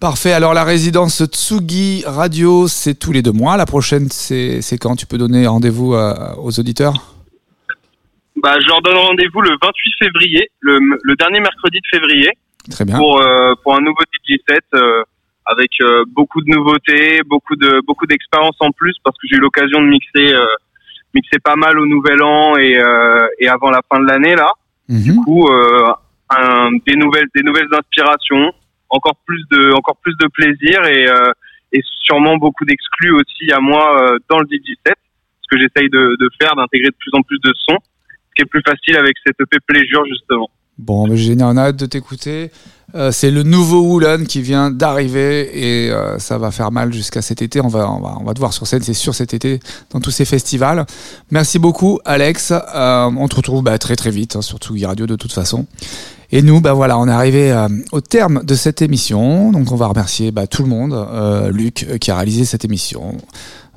[0.00, 0.32] Parfait.
[0.32, 3.58] Alors la résidence Tsugi Radio, c'est tous les deux mois.
[3.58, 4.96] La prochaine, c'est quand?
[4.96, 7.17] Tu peux donner rendez-vous aux auditeurs?
[8.42, 12.30] Bah, je leur donne rendez-vous le 28 février, le, le dernier mercredi de février.
[12.70, 12.96] Très bien.
[12.98, 15.02] pour euh, pour un nouveau DJ set euh,
[15.46, 19.40] avec euh, beaucoup de nouveautés, beaucoup de beaucoup d'expérience en plus parce que j'ai eu
[19.40, 20.44] l'occasion de mixer euh,
[21.14, 24.50] mixer pas mal au Nouvel An et euh, et avant la fin de l'année là.
[24.88, 25.02] Mhm.
[25.02, 25.92] Du coup, euh,
[26.30, 28.52] un, des nouvelles des nouvelles inspirations,
[28.90, 31.32] encore plus de encore plus de plaisir et euh,
[31.72, 34.96] et sûrement beaucoup d'exclus aussi à moi euh, dans le DJ set
[35.42, 37.78] ce que j'essaye de, de faire d'intégrer de plus en plus de sons
[38.38, 40.48] qui plus facile avec cette EP Pleasure justement.
[40.78, 42.50] Bon, génial, on a hâte de t'écouter.
[42.94, 47.20] Euh, c'est le nouveau Woolen qui vient d'arriver et euh, ça va faire mal jusqu'à
[47.20, 47.60] cet été.
[47.60, 49.60] On va, on va, on va te voir sur scène, c'est sûr, cet été
[49.90, 50.86] dans tous ces festivals.
[51.30, 52.52] Merci beaucoup, Alex.
[52.52, 55.66] Euh, on te retrouve bah, très très vite hein, sur Tsugi Radio de toute façon.
[56.30, 57.54] Et nous, bah voilà, on est arrivé
[57.90, 59.50] au terme de cette émission.
[59.50, 60.94] Donc on va remercier bah, tout le monde,
[61.50, 63.16] Luc qui a réalisé cette émission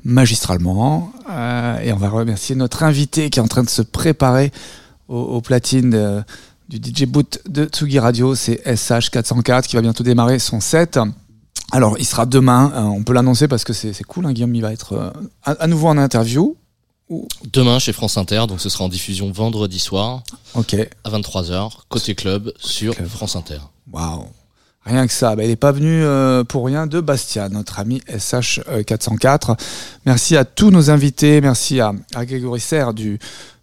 [0.04, 4.52] magistralement, Euh, et on va remercier notre invité qui est en train de se préparer
[5.08, 6.20] au, au platine euh,
[6.68, 10.98] du DJ boot de Tsugi Radio, c'est SH404 qui va bientôt démarrer son set.
[11.70, 14.60] Alors, il sera demain, euh, on peut l'annoncer parce que c'est cool, hein, Guillaume, il
[14.62, 15.10] va être euh,
[15.44, 16.56] à, à nouveau en interview.
[17.52, 20.22] Demain chez France Inter, donc ce sera en diffusion vendredi soir
[20.54, 20.74] Ok,
[21.04, 23.58] à 23h, côté club sur France Inter.
[23.92, 24.24] waouh.
[24.84, 28.00] Rien que ça, bah, il n'est pas venu euh, pour rien de Bastia, notre ami
[28.08, 29.56] SH404.
[30.06, 33.18] Merci à tous nos invités, merci à, à Grégory Serre du,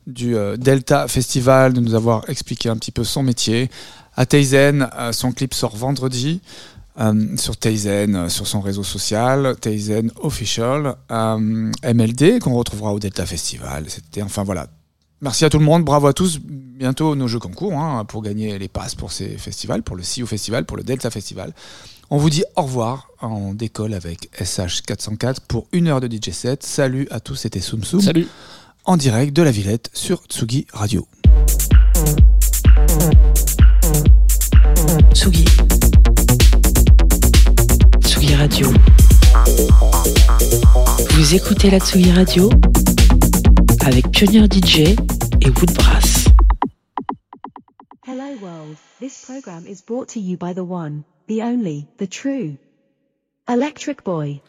[0.07, 3.69] du euh, Delta Festival de nous avoir expliqué un petit peu son métier.
[4.15, 6.41] À Teizen, euh, son clip sort vendredi
[6.99, 12.99] euh, sur Teizen, euh, sur son réseau social, Teizen Official, euh, MLD, qu'on retrouvera au
[12.99, 13.85] Delta Festival.
[13.87, 14.67] C'était, enfin voilà.
[15.21, 16.39] Merci à tout le monde, bravo à tous.
[16.39, 20.25] Bientôt nos jeux concours hein, pour gagner les passes pour ces festivals, pour le CIO
[20.25, 21.53] Festival, pour le Delta Festival.
[22.09, 23.09] On vous dit au revoir.
[23.21, 26.63] On décolle avec SH404 pour une heure de DJ set.
[26.63, 28.27] Salut à tous, c'était Soum Soum Salut
[28.85, 31.07] en direct de la Villette sur Tsugi Radio.
[35.13, 35.45] Tsugi.
[38.01, 38.73] Tsugi Radio.
[41.11, 42.49] Vous Vous écoutez la Tsugi Radio?
[43.89, 44.95] Avec Pionnier DJ
[45.41, 46.25] et Woodbrass.
[48.05, 52.57] Hello world, this program is brought to you by the one, the only, the true.
[53.47, 54.41] Electric Boy.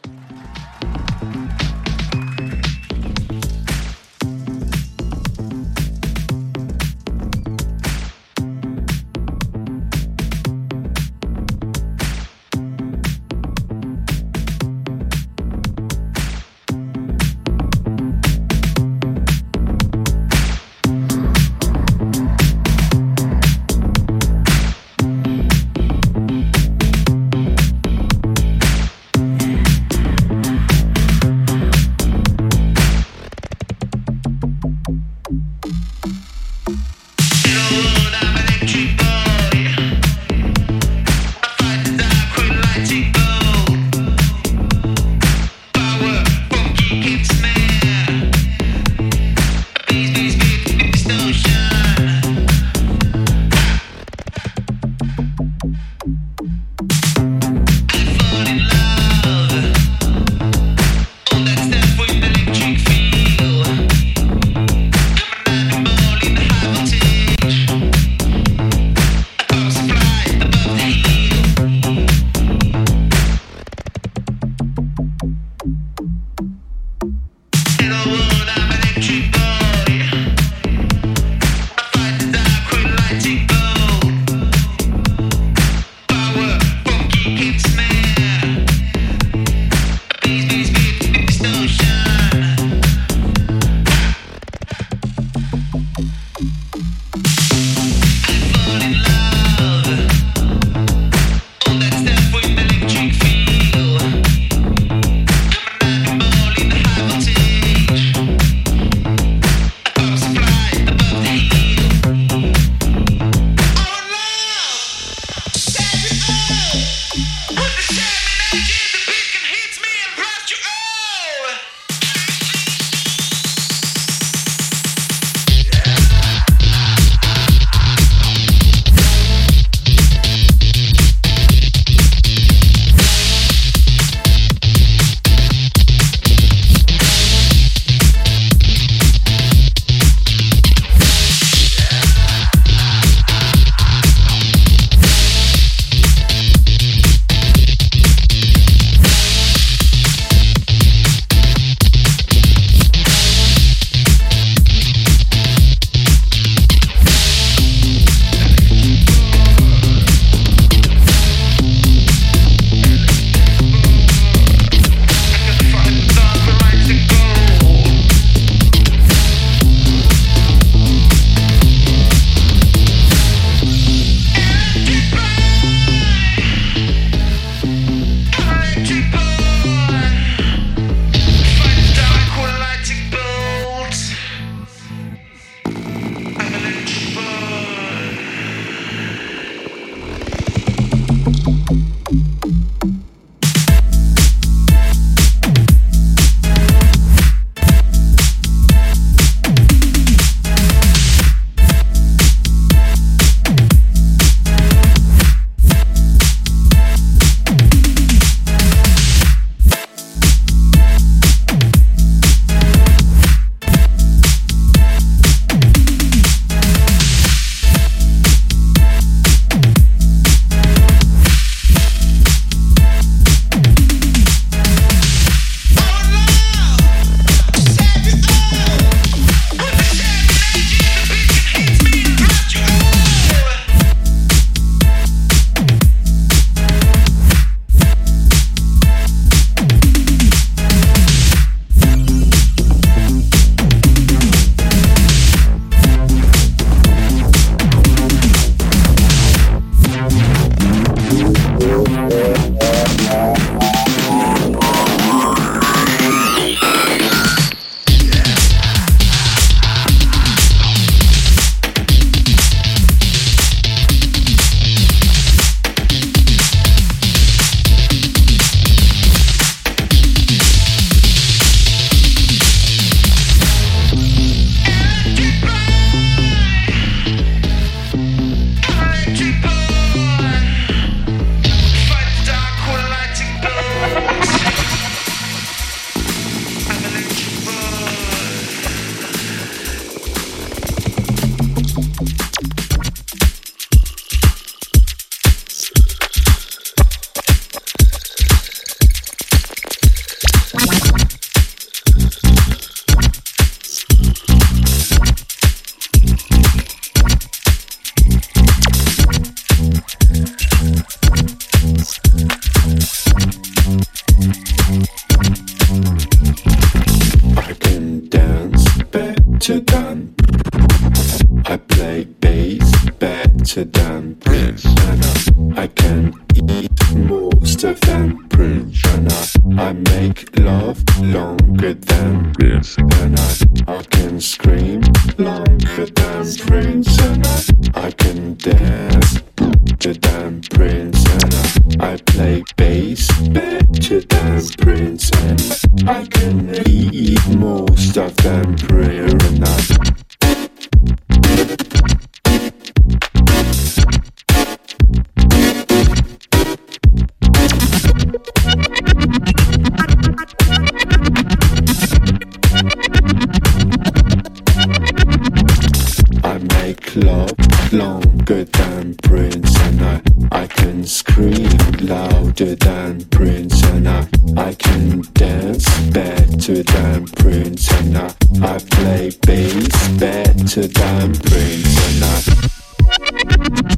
[370.81, 378.07] can scream louder than Prince and I I can dance better than Prince and I
[378.41, 382.03] I play bass better than Prince and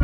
[0.00, 0.03] I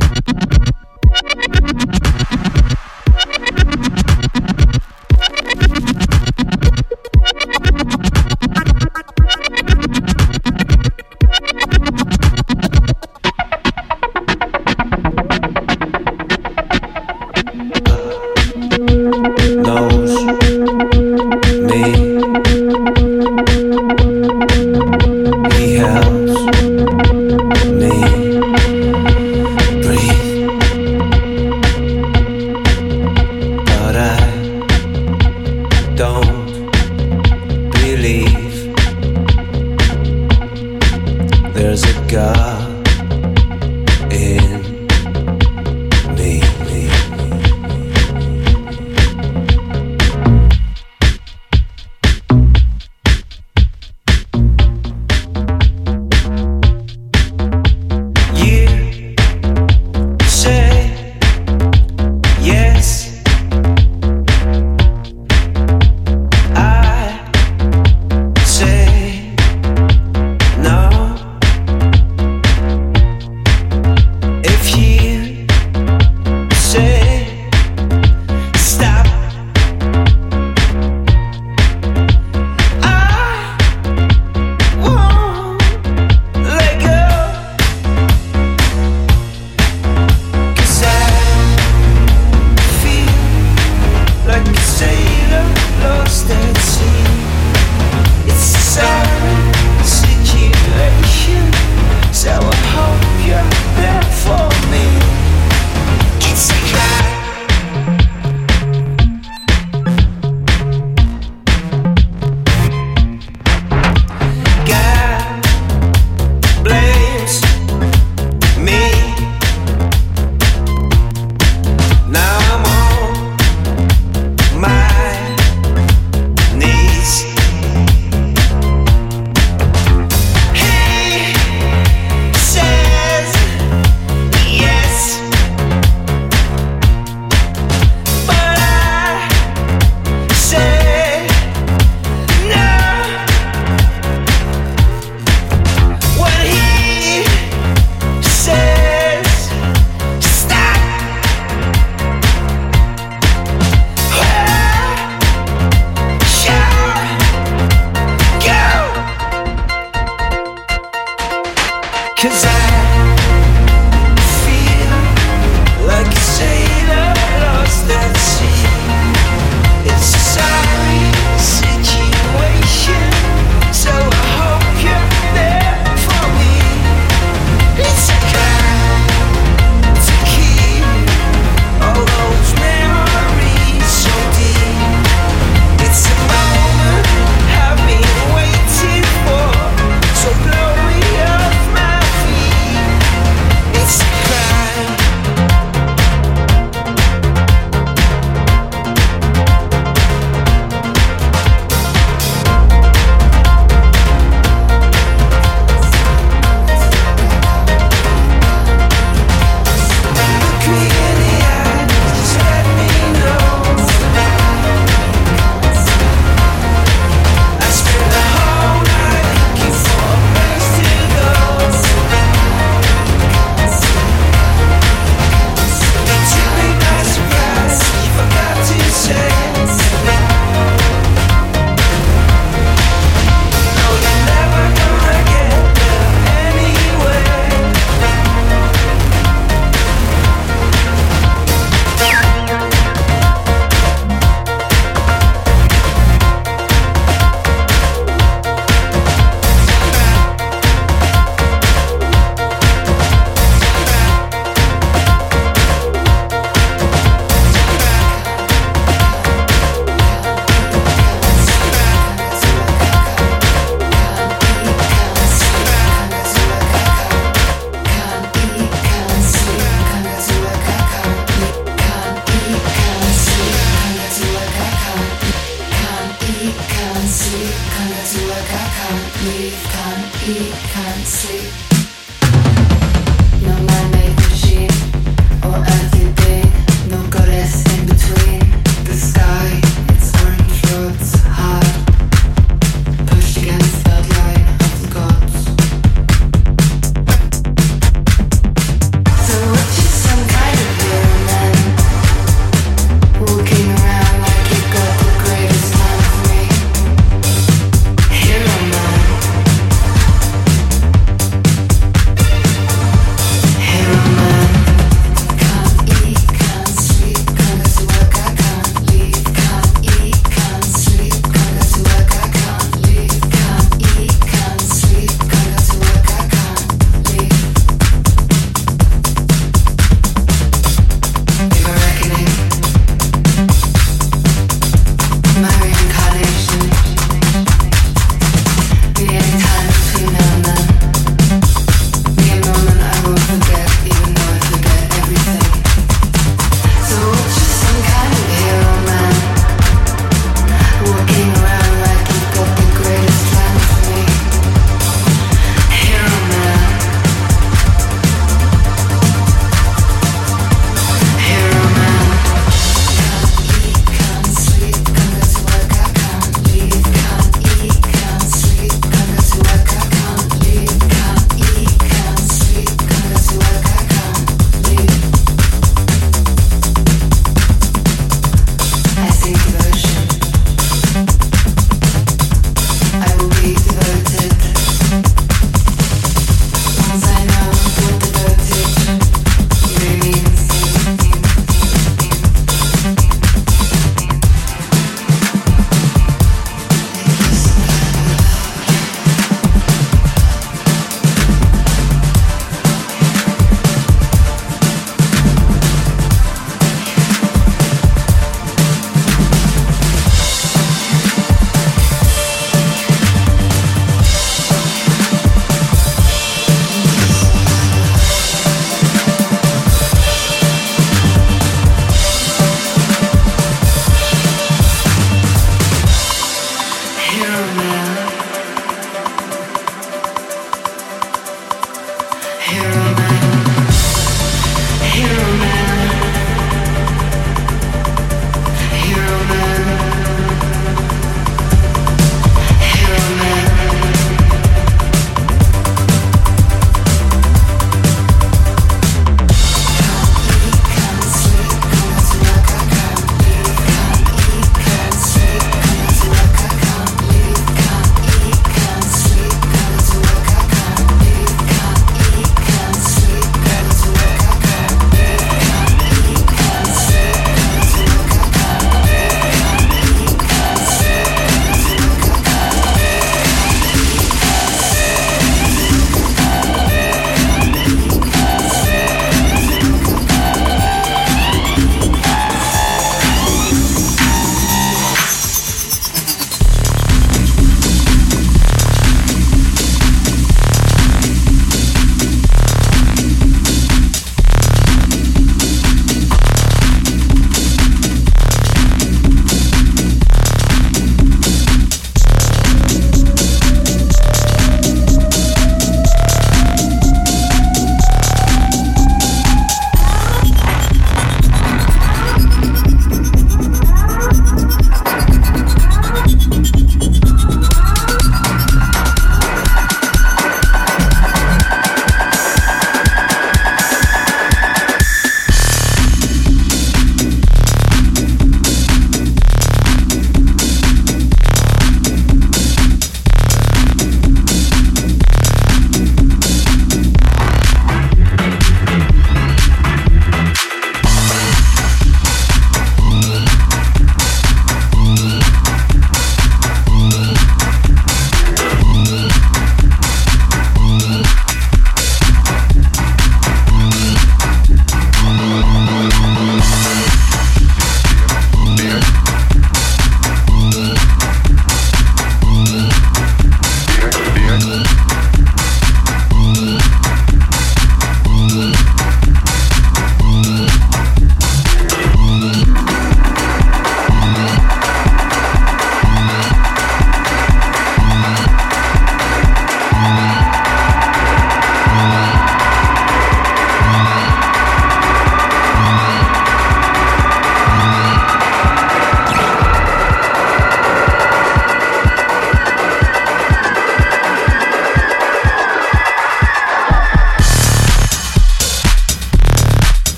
[432.51, 433.20] hero man.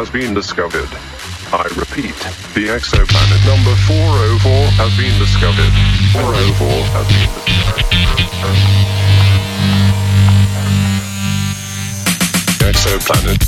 [0.00, 0.88] Has been discovered.
[1.52, 2.16] I repeat,
[2.56, 4.48] the exoplanet number 404
[4.80, 5.68] has been discovered.
[6.16, 8.00] 404 has been discovered.
[12.64, 13.40] Exoplanet.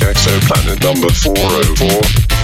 [0.00, 2.39] Exoplanet number 404.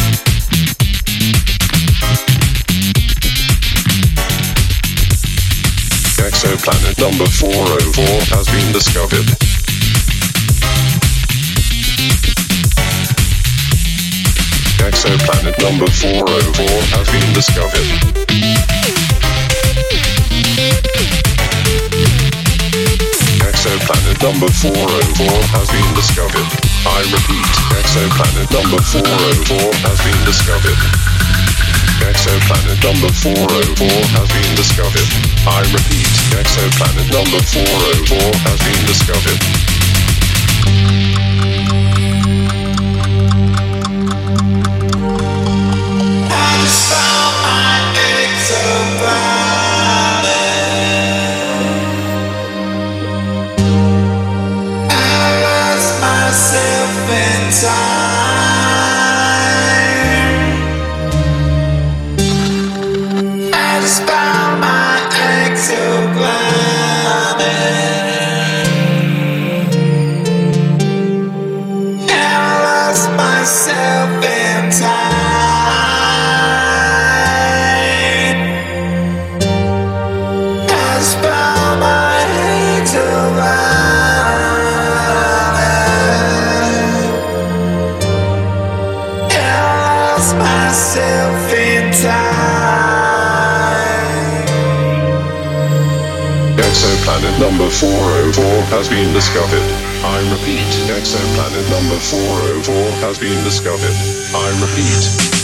[6.66, 9.22] Exoplanet number 404 has been discovered.
[14.82, 17.86] Exoplanet number 404 has been discovered.
[23.46, 26.50] Exoplanet number 404 has been discovered.
[26.82, 27.46] I repeat,
[27.78, 31.15] exoplanet number 404 has been discovered.
[32.00, 35.08] Exoplanet number 404 has been discovered.
[35.46, 36.06] I repeat,
[36.36, 39.40] exoplanet number 404 has been discovered.
[46.28, 47.80] I found my
[48.12, 49.36] exoplanet.
[56.00, 57.95] Myself
[97.38, 99.60] number 404 has been discovered.
[100.04, 103.92] I repeat, exoplanet number 404 has been discovered.
[104.34, 105.35] I repeat.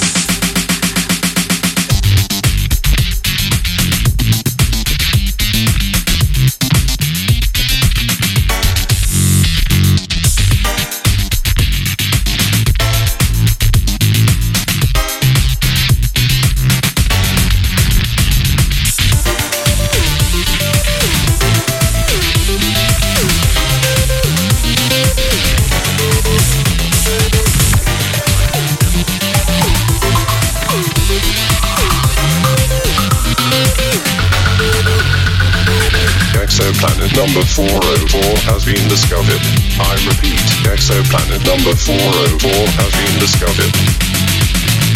[37.23, 38.19] Number 404
[38.51, 39.39] has been discovered.
[39.78, 42.51] I repeat, exoplanet number 404
[42.82, 43.70] has been discovered.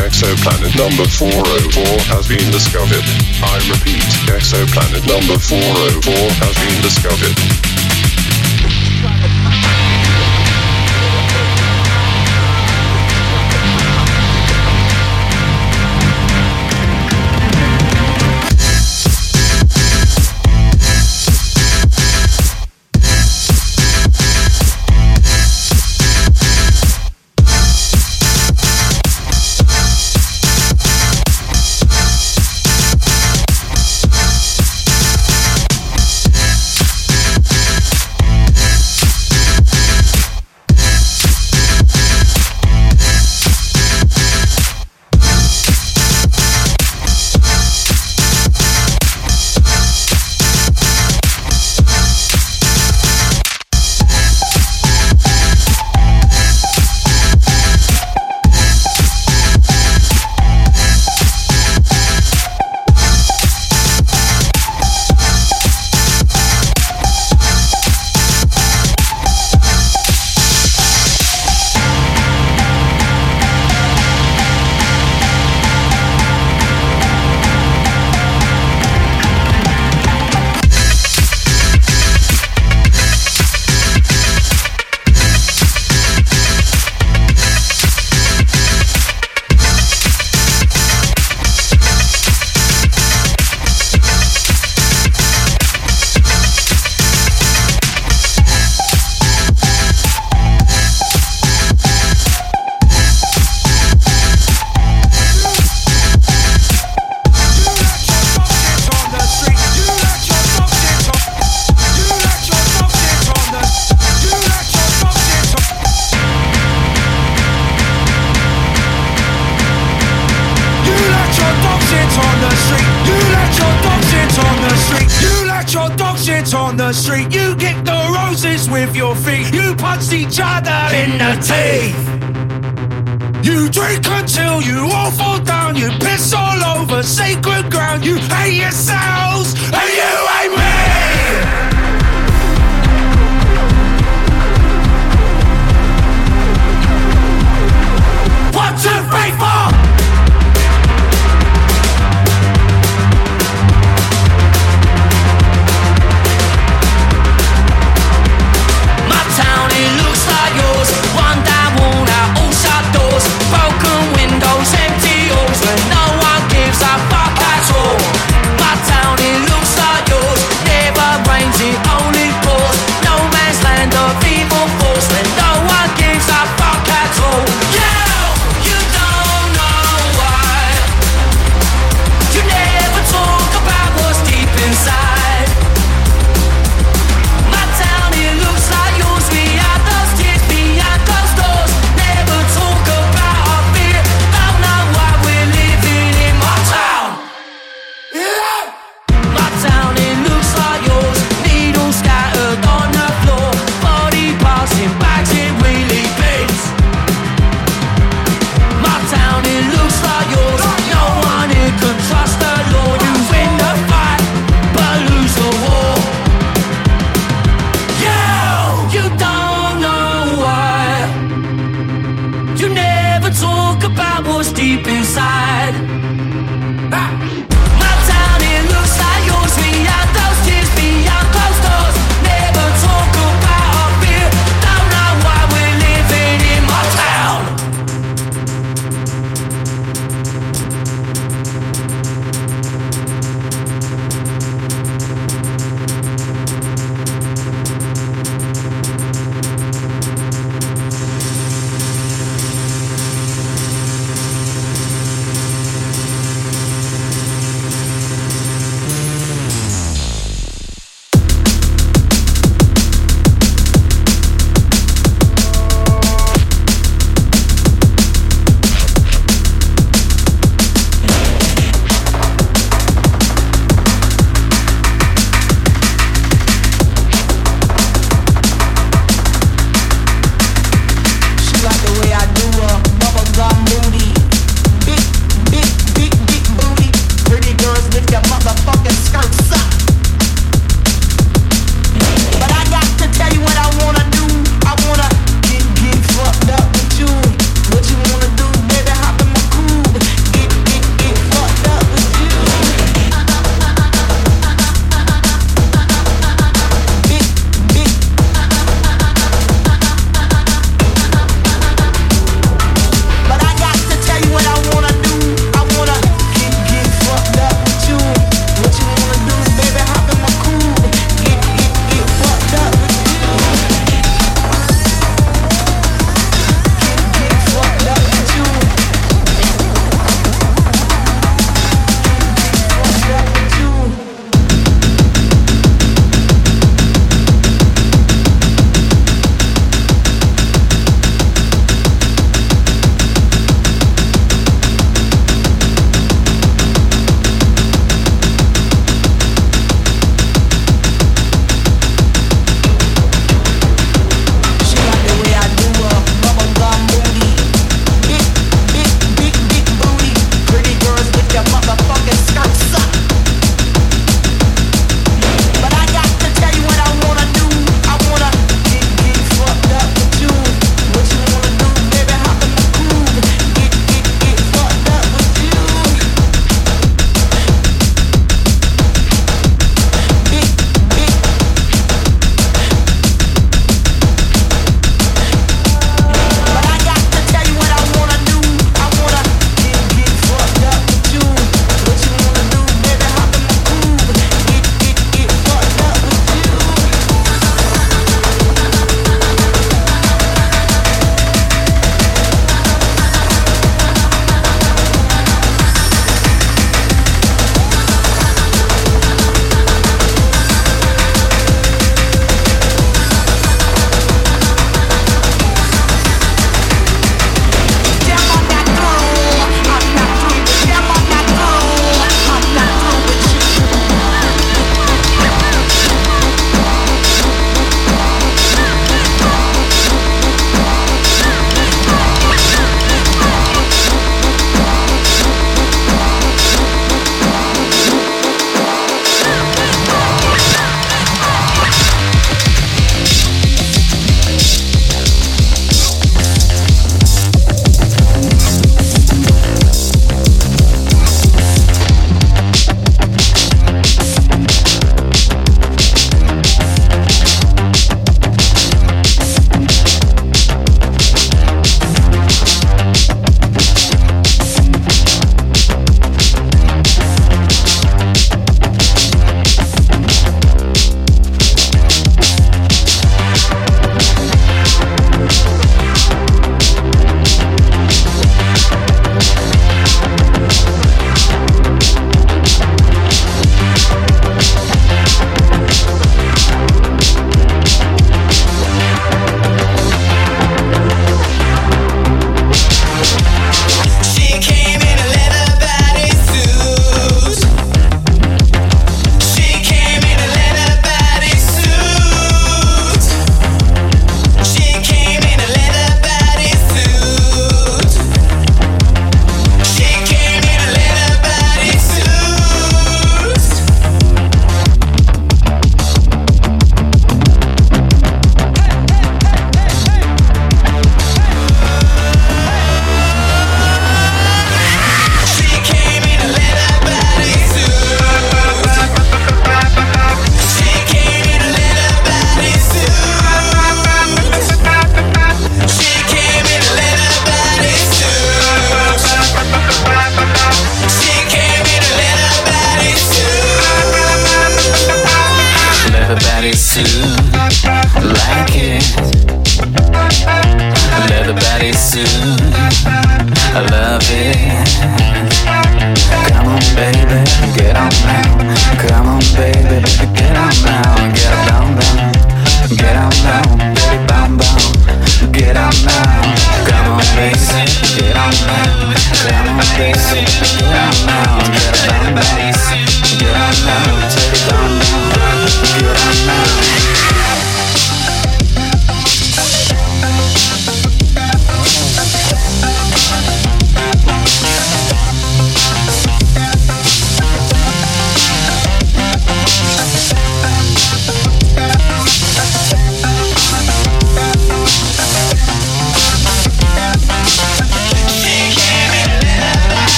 [0.00, 3.04] Exoplanet number 404 has been discovered.
[3.44, 7.73] I repeat, exoplanet number 404 has been discovered.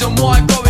[0.00, 0.69] reason more I go